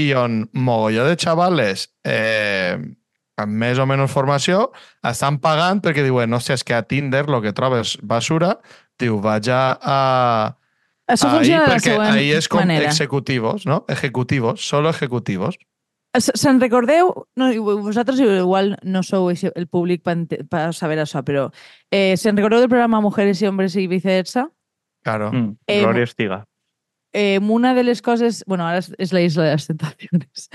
i 0.00 0.12
on 0.16 0.44
mogolló 0.54 1.04
de 1.08 1.18
xavales 1.18 1.88
eh, 2.06 2.78
amb 3.40 3.58
més 3.62 3.80
o 3.80 3.86
menys 3.88 4.12
formació 4.12 4.68
estan 5.06 5.40
pagant 5.42 5.82
perquè 5.84 6.04
diuen, 6.06 6.32
hòstia, 6.36 6.56
és 6.58 6.64
que 6.66 6.76
a 6.76 6.84
Tinder 6.86 7.24
el 7.26 7.40
que 7.44 7.54
trobes 7.56 7.96
basura, 8.02 8.54
diu, 9.00 9.18
vaig 9.24 9.48
a, 9.52 9.62
a, 9.80 9.98
Això 11.10 11.26
ahí 11.26 11.38
funciona 11.38 11.66
de 11.66 11.72
la 11.72 11.80
següent 11.82 12.12
ahí 12.14 12.30
és 12.36 12.48
com 12.48 12.62
manera. 12.62 12.86
executivos, 12.86 13.66
no? 13.66 13.84
Ejecutivos, 13.88 14.62
solo 14.66 14.90
ejecutivos. 14.90 15.58
Se- 16.18 16.32
Se'n 16.34 16.58
recordeu, 16.60 17.12
no, 17.36 17.50
vosaltres 17.82 18.18
igual 18.18 18.76
no 18.82 19.02
sou 19.02 19.30
el 19.30 19.66
públic 19.70 20.02
per 20.02 20.72
saber 20.74 20.98
això, 20.98 21.22
però 21.22 21.50
eh, 21.90 22.16
se'n 22.18 22.36
recordeu 22.36 22.58
del 22.60 22.68
programa 22.68 23.00
Mujeres 23.00 23.40
y 23.42 23.46
Hombres 23.46 23.76
y 23.76 23.86
viceversa? 23.86 24.50
Claro. 25.04 25.30
Mm, 25.32 25.56
Eh, 25.68 25.80
Gloria 25.82 26.04
Estiga. 26.04 26.44
Eh, 27.12 27.38
una 27.42 27.74
de 27.74 27.82
les 27.84 28.02
coses... 28.02 28.44
bueno, 28.46 28.66
ara 28.66 28.78
és, 28.78 28.92
és 28.98 29.12
la 29.12 29.20
Isla 29.20 29.44
de 29.44 29.52
les 29.56 29.66
Tentaciones. 29.66 30.48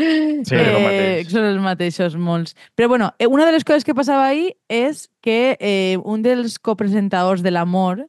Sí, 0.47 0.55
el 0.55 0.83
mateix. 0.83 1.31
Són 1.31 1.43
els 1.43 1.61
mateixos, 1.61 2.15
molts. 2.15 2.55
Però 2.75 2.87
bueno, 2.87 3.13
eh, 3.19 3.27
una 3.27 3.45
de 3.45 3.51
les 3.51 3.63
coses 3.67 3.83
que 3.83 3.95
passava 3.95 4.27
ahir 4.29 4.53
és 4.71 5.09
que 5.21 5.57
eh, 5.59 5.97
un 6.03 6.21
dels 6.23 6.59
copresentadors 6.59 7.43
de 7.43 7.51
l'amor 7.51 8.05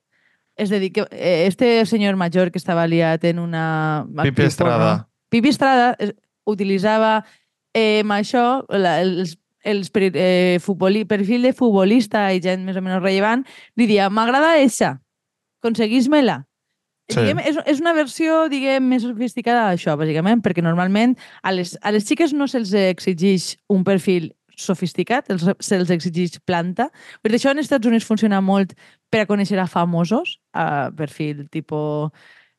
es 0.56 0.70
dedica... 0.70 1.08
Eh, 1.10 1.46
este 1.48 1.84
senyor 1.86 2.14
major 2.16 2.50
que 2.52 2.58
estava 2.58 2.86
liat 2.86 3.24
en 3.24 3.38
una... 3.40 4.06
Pipi 4.22 4.42
Estrada. 4.42 5.08
Pipi 5.28 5.48
Estrada 5.50 5.96
es, 5.98 6.14
utilitzava 6.46 7.18
eh, 7.74 8.00
amb 8.04 8.14
això 8.16 8.44
la, 8.72 9.00
els, 9.02 9.36
els 9.66 9.90
per, 9.90 10.10
eh, 10.14 10.58
futboli, 10.62 11.04
perfil 11.04 11.42
de 11.42 11.52
futbolista 11.56 12.28
i 12.32 12.40
gent 12.40 12.64
més 12.64 12.78
o 12.78 12.82
menys 12.84 13.02
rellevant, 13.02 13.42
li 13.76 13.88
dia, 13.90 14.08
m'agrada 14.10 14.56
eixa, 14.62 14.96
aconseguís-me-la. 15.62 16.44
Sí. 17.06 17.20
Diguem, 17.20 17.38
és, 17.46 17.58
és 17.70 17.78
una 17.82 17.92
versió, 17.94 18.48
diguem, 18.50 18.82
més 18.90 19.04
sofisticada 19.06 19.68
d'això, 19.68 19.94
bàsicament, 19.98 20.40
perquè 20.42 20.62
normalment 20.64 21.12
a 21.46 21.52
les, 21.54 21.76
a 21.82 21.92
les 21.94 22.02
xiques 22.08 22.32
no 22.34 22.48
se'ls 22.50 22.72
exigeix 22.74 23.52
un 23.70 23.84
perfil 23.86 24.32
sofisticat, 24.58 25.28
els- 25.30 25.46
se'ls 25.62 25.92
exigeix 25.94 26.40
planta. 26.48 26.88
Per 27.22 27.30
això 27.36 27.52
en 27.52 27.62
Estats 27.62 27.86
Units 27.86 28.08
funciona 28.08 28.40
molt 28.42 28.72
per 29.12 29.22
a 29.22 29.28
conèixer 29.28 29.58
a 29.62 29.68
famosos, 29.70 30.38
a 30.56 30.90
perfil 30.96 31.46
tipus... 31.52 32.10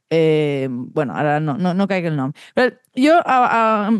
Eh, 0.09 0.67
bueno, 0.69 1.13
ara 1.15 1.39
no, 1.39 1.57
no, 1.57 1.73
no 1.73 1.87
caic 1.87 2.05
el 2.07 2.15
nom. 2.15 2.33
Però 2.55 2.71
jo, 2.95 3.17
a, 3.25 3.37
a, 3.59 3.91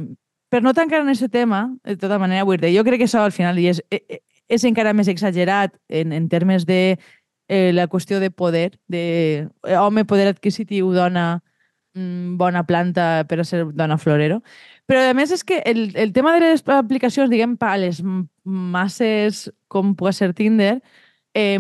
per 0.50 0.64
no 0.64 0.74
tancar 0.74 1.02
en 1.02 1.12
aquest 1.12 1.32
tema, 1.32 1.66
de 1.84 1.98
tota 2.00 2.20
manera, 2.20 2.46
vull 2.48 2.60
dir, 2.62 2.72
jo 2.76 2.86
crec 2.88 3.04
que 3.04 3.10
això 3.10 3.26
al 3.26 3.36
final 3.36 3.60
és, 3.60 3.82
eh, 3.92 4.22
és 4.48 4.64
encara 4.68 4.96
més 4.96 5.10
exagerat 5.12 5.76
en, 5.90 6.14
en 6.16 6.30
termes 6.32 6.66
de 6.66 6.98
eh, 7.48 7.72
la 7.74 7.88
qüestió 7.88 8.20
de 8.20 8.32
poder, 8.32 8.80
de 8.88 9.50
eh, 9.68 9.78
home, 9.78 10.06
poder 10.06 10.28
adquisitiu, 10.32 10.92
dona, 10.96 11.42
mm, 11.94 12.38
bona 12.40 12.64
planta 12.68 13.26
per 13.28 13.42
a 13.42 13.48
ser 13.48 13.66
dona 13.74 13.98
florero. 13.98 14.42
Però 14.88 15.04
a 15.10 15.14
més 15.18 15.32
és 15.36 15.44
que 15.44 15.60
el, 15.66 15.92
el 15.96 16.14
tema 16.16 16.34
de 16.36 16.46
les 16.46 16.64
aplicacions, 16.68 17.30
diguem, 17.30 17.58
per 17.60 17.74
a 17.74 17.82
les 17.82 18.00
masses 18.44 19.48
com 19.68 19.96
pot 20.00 20.16
ser 20.16 20.32
Tinder, 20.34 20.78
eh, 20.78 21.07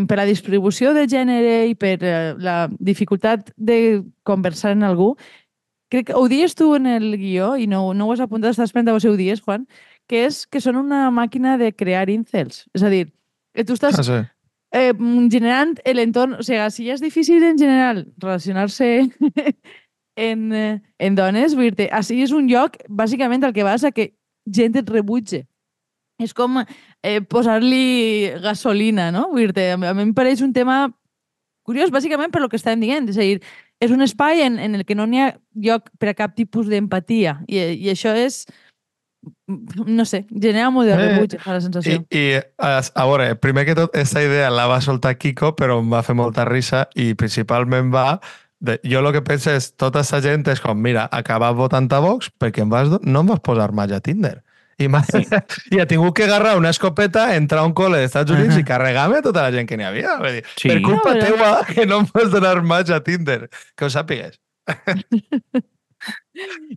per 0.10 0.18
la 0.18 0.26
distribució 0.26 0.94
de 0.96 1.06
gènere 1.10 1.68
i 1.70 1.76
per 1.78 1.98
eh, 2.02 2.34
la 2.42 2.68
dificultat 2.80 3.52
de 3.58 4.04
conversar 4.26 4.72
amb 4.74 4.88
algú, 4.88 5.12
crec 5.92 6.10
que 6.10 6.16
ho 6.18 6.26
dies 6.32 6.56
tu 6.58 6.74
en 6.76 6.88
el 6.90 7.12
guió 7.20 7.56
i 7.58 7.68
no, 7.70 7.94
no 7.94 8.08
ho 8.08 8.16
has 8.16 8.24
apuntat, 8.24 8.56
estàs 8.56 8.72
esperant 8.72 8.90
a 8.90 8.98
ho 8.98 9.16
dies, 9.20 9.44
Juan, 9.46 9.68
que 10.08 10.26
és 10.26 10.46
que 10.48 10.62
són 10.64 10.80
una 10.80 11.08
màquina 11.12 11.58
de 11.62 11.72
crear 11.76 12.10
incels. 12.10 12.66
És 12.74 12.84
a 12.84 12.90
dir, 12.90 13.08
que 13.54 13.66
tu 13.68 13.76
estàs 13.78 14.00
Ah, 14.00 14.04
sí. 14.04 14.20
eh, 14.72 14.94
generant 15.32 15.76
l'entorn... 15.86 16.38
O 16.40 16.44
sigui, 16.44 16.64
si 16.72 16.88
ja 16.88 16.96
és 16.96 17.04
difícil 17.04 17.44
en 17.44 17.58
general 17.58 18.06
relacionar-se 18.18 18.90
en, 20.30 20.54
eh, 20.54 20.80
en 21.00 21.16
dones, 21.16 21.56
vull 21.56 21.76
dir 21.76 21.90
així 21.94 22.22
és 22.24 22.34
un 22.34 22.50
lloc, 22.50 22.78
bàsicament, 22.90 23.44
el 23.44 23.54
que 23.54 23.68
vas 23.68 23.84
a 23.84 23.92
que 23.92 24.14
gent 24.46 24.76
et 24.80 24.90
rebutge. 24.90 25.46
És 26.18 26.34
com 26.34 26.58
eh, 27.08 27.22
posar-li 27.24 28.34
gasolina, 28.44 29.10
no? 29.16 29.30
Vull 29.32 29.54
dir 29.56 29.72
a 29.74 29.80
mi 29.80 30.06
em 30.06 30.14
pareix 30.18 30.44
un 30.46 30.54
tema 30.56 30.86
curiós, 31.68 31.92
bàsicament 31.92 32.32
per 32.32 32.44
lo 32.44 32.52
que 32.52 32.60
estàvem 32.60 32.84
dient. 32.84 33.10
És 33.12 33.18
a 33.20 33.26
dir, 33.26 33.42
és 33.84 33.92
un 33.92 34.04
espai 34.06 34.44
en, 34.46 34.60
en 34.60 34.80
el 34.80 34.86
que 34.88 34.96
no 34.96 35.08
n'hi 35.08 35.24
ha 35.24 35.34
lloc 35.56 35.92
per 36.00 36.14
a 36.14 36.18
cap 36.18 36.36
tipus 36.38 36.70
d'empatia. 36.72 37.42
I, 37.48 37.60
I 37.76 37.92
això 37.96 38.16
és 38.16 38.46
no 39.48 40.06
sé, 40.06 40.26
genera 40.30 40.70
molt 40.70 40.88
de 40.88 40.96
Eh, 40.96 40.98
rebuig, 41.02 41.38
fa 41.42 41.56
la 41.56 41.60
I, 41.60 41.66
sensació. 41.66 42.02
i 42.12 42.26
a, 42.58 42.80
a 42.80 43.06
veure, 43.08 43.36
primer 43.36 43.66
que 43.68 43.76
tot, 43.76 43.94
aquesta 43.96 44.24
idea 44.24 44.50
la 44.54 44.68
va 44.68 44.80
soltar 44.82 45.18
Kiko, 45.18 45.54
però 45.56 45.80
em 45.82 45.92
va 45.92 46.04
fer 46.04 46.16
molta 46.16 46.46
risa 46.46 46.88
i 46.96 47.14
principalment 47.14 47.92
va... 47.94 48.20
De, 48.58 48.80
jo 48.90 49.04
el 49.04 49.12
que 49.14 49.22
penso 49.22 49.52
és, 49.54 49.68
tota 49.78 50.02
aquesta 50.02 50.18
gent 50.26 50.48
és 50.50 50.60
com, 50.64 50.80
mira, 50.82 51.04
acabat 51.14 51.54
votant 51.54 51.86
a 51.94 52.00
Vox 52.02 52.32
perquè 52.42 52.64
em 52.64 52.72
vas, 52.72 52.90
no 53.04 53.22
em 53.22 53.28
vas 53.30 53.44
posar 53.46 53.70
mai 53.72 53.92
a 53.94 54.00
Tinder. 54.02 54.40
I, 54.80 54.88
m'ha- 54.88 55.02
I 55.74 55.80
ha 55.82 55.88
tingut 55.90 56.14
que 56.16 56.24
agarrar 56.28 56.56
una 56.58 56.70
escopeta, 56.70 57.36
entrar 57.36 57.62
a 57.64 57.66
un 57.66 57.74
col·le 57.74 57.98
dels 58.04 58.12
Estats 58.12 58.32
Units 58.32 58.54
Ahà. 58.56 58.62
i 58.62 58.68
carregar-me 58.68 59.22
tota 59.26 59.42
la 59.48 59.52
gent 59.56 59.68
que 59.70 59.78
n'hi 59.78 59.88
havia. 59.88 60.18
Vull 60.22 60.36
dir, 60.38 60.44
Sí. 60.56 60.70
Per 60.70 60.82
culpa 60.86 61.14
No, 61.16 61.20
però- 61.20 61.26
teua 61.26 61.66
que 61.74 61.86
no 61.90 62.00
em 62.04 62.08
vas 62.14 62.30
donar 62.32 62.62
mai 62.62 62.84
a 62.94 63.00
Tinder. 63.04 63.50
Que 63.76 63.86
ho 63.86 63.90
sàpigues. 63.90 64.38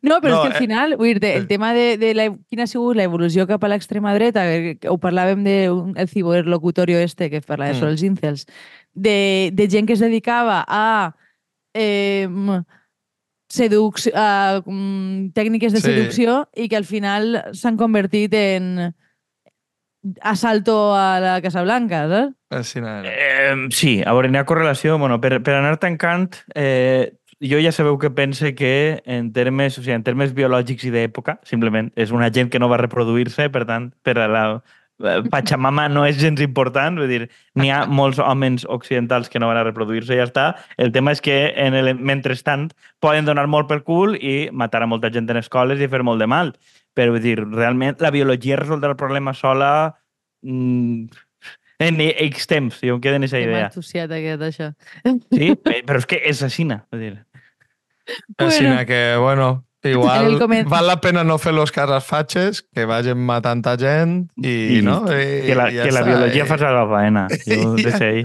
No, 0.03 0.17
però 0.25 0.31
No, 0.33 0.37
és 0.39 0.41
que 0.41 0.47
al 0.49 0.55
eh, 0.55 0.59
final, 0.65 0.95
vull 0.97 1.19
dir 1.21 1.29
el 1.37 1.43
eh. 1.43 1.47
tema 1.47 1.75
de, 1.77 1.99
de 2.01 2.15
la, 2.17 2.25
quina 2.49 2.65
ha 2.65 2.71
sigut 2.71 2.97
l'evolució 2.97 3.45
cap 3.47 3.63
a 3.63 3.69
l'extrema 3.69 4.15
dreta, 4.17 4.47
que, 4.49 4.79
que 4.81 4.89
ho 4.89 4.97
parlàvem 4.99 5.43
del 5.45 5.93
de 5.93 6.07
ciberlocutorio 6.09 6.99
este, 7.05 7.29
que 7.31 7.43
parla 7.45 7.67
de 7.69 7.75
Mm. 7.75 7.79
sobre 7.83 7.91
els 7.93 8.03
incels, 8.03 8.47
de, 8.95 9.51
de 9.53 9.69
gent 9.69 9.87
que 9.87 9.93
es 9.93 10.01
dedicava 10.01 10.65
a 10.67 11.15
eh, 11.75 12.27
seduc 13.51 13.99
mm, 14.07 15.33
tècniques 15.37 15.75
de 15.75 15.81
Sí. 15.83 15.89
seducció 15.91 16.49
i 16.55 16.69
que 16.71 16.79
al 16.79 16.87
final 16.87 17.43
s'han 17.53 17.77
convertit 17.77 18.33
en 18.35 18.95
assalto 20.23 20.95
a 20.97 21.21
la 21.21 21.43
Casa 21.43 21.63
Blanca, 21.63 22.07
saps? 22.09 22.77
Era. 22.77 23.03
Eh, 23.05 23.55
sí, 23.71 24.01
a 24.05 24.13
veure, 24.15 24.31
n'hi 24.31 24.39
ha 24.41 24.47
correlació. 24.49 24.97
Bueno, 24.99 25.21
per, 25.21 25.43
per 25.45 25.55
anar 25.59 25.77
tancant, 25.83 26.39
eh, 26.55 27.13
jo 27.41 27.61
ja 27.61 27.73
sabeu 27.73 27.99
que 27.99 28.11
pense 28.11 28.55
que 28.55 29.03
en 29.05 29.33
termes, 29.33 29.79
o 29.79 29.83
sigui, 29.83 29.95
en 29.95 30.03
termes 30.05 30.33
biològics 30.35 30.89
i 30.89 30.91
d'època, 30.95 31.39
simplement, 31.45 31.93
és 31.97 32.11
una 32.17 32.31
gent 32.33 32.51
que 32.51 32.59
no 32.59 32.69
va 32.69 32.81
reproduir-se, 32.81 33.51
per 33.53 33.67
tant, 33.69 33.91
per 34.03 34.17
a 34.19 34.29
la 34.29 34.45
Pachamama 35.31 35.89
no 35.89 36.05
és 36.07 36.19
gens 36.21 36.41
important, 36.45 36.99
vull 37.01 37.09
dir, 37.09 37.23
n'hi 37.57 37.71
ha 37.73 37.87
molts 37.89 38.19
homes 38.21 38.67
occidentals 38.69 39.31
que 39.33 39.41
no 39.41 39.49
van 39.49 39.57
a 39.57 39.65
reproduir-se 39.65 40.13
i 40.15 40.19
ja 40.21 40.27
està. 40.29 40.45
El 40.77 40.93
tema 40.93 41.13
és 41.17 41.23
que 41.25 41.55
en 41.57 41.75
el 41.79 41.95
mentrestant 41.97 42.71
poden 43.01 43.25
donar 43.25 43.47
molt 43.49 43.69
pel 43.71 43.83
cul 43.87 44.17
i 44.21 44.51
matar 44.53 44.83
a 44.85 44.87
molta 44.91 45.11
gent 45.11 45.31
en 45.33 45.41
escoles 45.41 45.81
i 45.81 45.89
fer 45.89 46.03
molt 46.05 46.21
de 46.21 46.27
mal. 46.29 46.53
Però 46.95 47.15
vull 47.15 47.23
dir, 47.25 47.39
realment 47.41 47.97
la 48.03 48.11
biologia 48.13 48.59
resoldrà 48.61 48.91
el 48.93 48.97
problema 49.01 49.33
sola 49.33 49.95
mm, 50.43 51.05
en 51.81 52.01
X 52.29 52.47
temps, 52.51 52.81
jo 52.85 52.97
em 52.99 53.01
quedo 53.01 53.17
en 53.17 53.23
aquesta 53.25 53.39
Que 53.41 53.47
m'ha 53.47 53.57
idea. 53.57 53.71
entusiat 53.73 54.11
aquest, 54.13 54.43
això. 54.51 54.73
Sí, 55.33 55.55
pe- 55.57 55.83
però 55.87 55.97
és 56.03 56.07
que 56.07 56.19
és 56.25 56.37
assassina. 56.43 56.83
Vull 56.93 57.01
dir. 57.07 57.15
Així 58.37 58.65
Bueno. 58.67 58.87
que, 58.87 59.17
bueno, 59.17 59.49
En 59.55 59.69
igual 59.88 60.27
el 60.27 60.38
coment- 60.38 60.69
val 60.69 60.87
la 60.87 61.01
pena 61.01 61.25
no 61.25 61.38
fer 61.38 61.55
los 61.55 61.73
caras 61.73 62.05
fatxes, 62.05 62.61
que 62.75 62.85
vagin 62.85 63.16
matant 63.25 63.64
a 63.66 63.77
gent 63.81 64.29
i, 64.37 64.79
I 64.79 64.83
no? 64.83 65.05
I, 65.09 65.47
Que 65.47 65.55
la, 65.57 65.71
i 65.73 65.77
ja 65.79 65.85
que 65.88 65.93
la 65.93 66.03
biologia 66.03 66.45
i- 66.45 66.49
faci 66.49 66.64
la 66.64 66.87
faena. 66.87 67.27
Jo 67.47 67.77
ahí. 68.03 68.25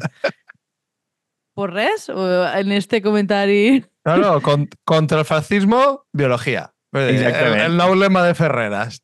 Por 1.55 1.71
res? 1.73 2.09
O 2.09 2.45
en 2.51 2.71
este 2.73 3.01
comentari... 3.01 3.85
No, 4.03 4.17
no, 4.17 4.41
con, 4.41 4.67
contra 4.83 5.19
el 5.19 5.25
fascismo, 5.25 6.03
El, 6.95 7.09
Exactament. 7.15 7.61
el 7.65 7.73
nou 7.75 7.91
lema 7.95 8.21
de 8.23 8.35
Ferreras. 8.35 9.01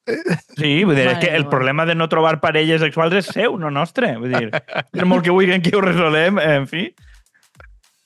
Sí, 0.56 0.84
vull 0.88 0.96
dir, 0.96 1.08
és 1.10 1.14
Mare 1.16 1.20
que 1.20 1.32
el 1.36 1.42
meva. 1.44 1.50
problema 1.50 1.86
de 1.86 1.96
no 1.96 2.08
trobar 2.08 2.38
parelles 2.40 2.80
sexuals 2.80 3.16
és 3.20 3.26
seu, 3.34 3.58
no 3.60 3.68
nostre. 3.72 4.14
Vull 4.20 4.32
dir, 4.32 4.52
per 4.52 5.08
molt 5.10 5.26
que 5.26 5.32
vulguin 5.34 5.60
que 5.64 5.74
ho 5.76 5.82
resolem, 5.84 6.40
en 6.40 6.68
fi, 6.72 6.86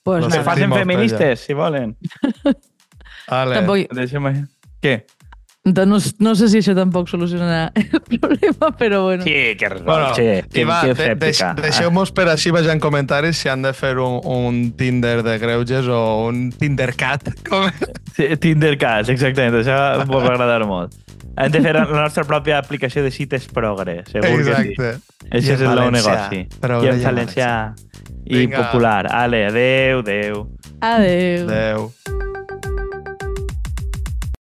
Pues 0.05 0.23
Lo 0.23 0.29
se 0.29 0.41
facin 0.45 0.71
feministes, 0.73 1.39
si 1.41 1.53
volen. 1.53 1.97
Ale, 3.27 3.61
Tampoc, 3.61 3.93
Deixem... 3.95 4.31
Què? 4.83 4.99
no, 5.65 5.97
no 6.19 6.33
sé 6.37 6.47
si 6.51 6.59
això 6.61 6.75
tampoc 6.77 7.09
solucionarà 7.09 7.71
el 7.81 8.19
problema, 8.19 8.69
però 8.77 9.01
bueno. 9.07 9.23
Sí, 9.25 9.55
que 9.57 9.69
resol, 9.69 9.85
Bueno, 9.87 10.11
sí, 10.13 10.27
i 10.61 10.65
va, 10.67 10.81
de, 10.85 11.15
deix, 11.17 11.41
deixeu-nos 11.57 12.11
per 12.13 12.27
així 12.29 12.53
baix 12.53 12.69
en 12.69 12.81
comentaris 12.83 13.41
si 13.41 13.49
han 13.49 13.65
de 13.65 13.73
fer 13.73 13.95
un, 13.97 14.19
un 14.21 14.59
Tinder 14.77 15.23
de 15.25 15.39
greuges 15.41 15.89
o 15.89 16.27
un 16.27 16.51
Tindercat. 16.53 17.31
Com... 17.49 17.65
Sí, 18.13 18.29
Tindercast, 18.41 19.09
exactament, 19.09 19.57
això 19.63 19.79
em 20.03 20.13
va 20.13 20.21
agradar 20.35 20.61
molt. 20.69 20.93
Hem 21.35 21.51
de 21.51 21.59
fer 21.65 21.73
la 21.75 21.83
nostra 21.89 22.23
pròpia 22.23 22.61
aplicació 22.61 23.03
de 23.03 23.09
cites 23.11 23.49
progre, 23.51 24.03
segur 24.07 24.37
que 24.37 24.45
sí. 24.45 24.75
Exacte. 24.77 24.93
Això 25.31 25.49
I 25.49 25.55
és 25.57 25.63
en 25.65 25.71
el 25.71 25.81
nou 25.81 25.89
valencià, 25.89 26.13
negoci. 26.21 26.43
I 26.61 26.91
en 26.93 26.93
en 26.93 27.03
valencià. 27.09 27.51
I 28.25 28.45
popular. 28.53 29.01
Ale, 29.11 29.47
adeu, 29.49 30.05
adeu. 30.05 30.45
Adéu. 30.79 31.49
Adéu. 31.49 31.89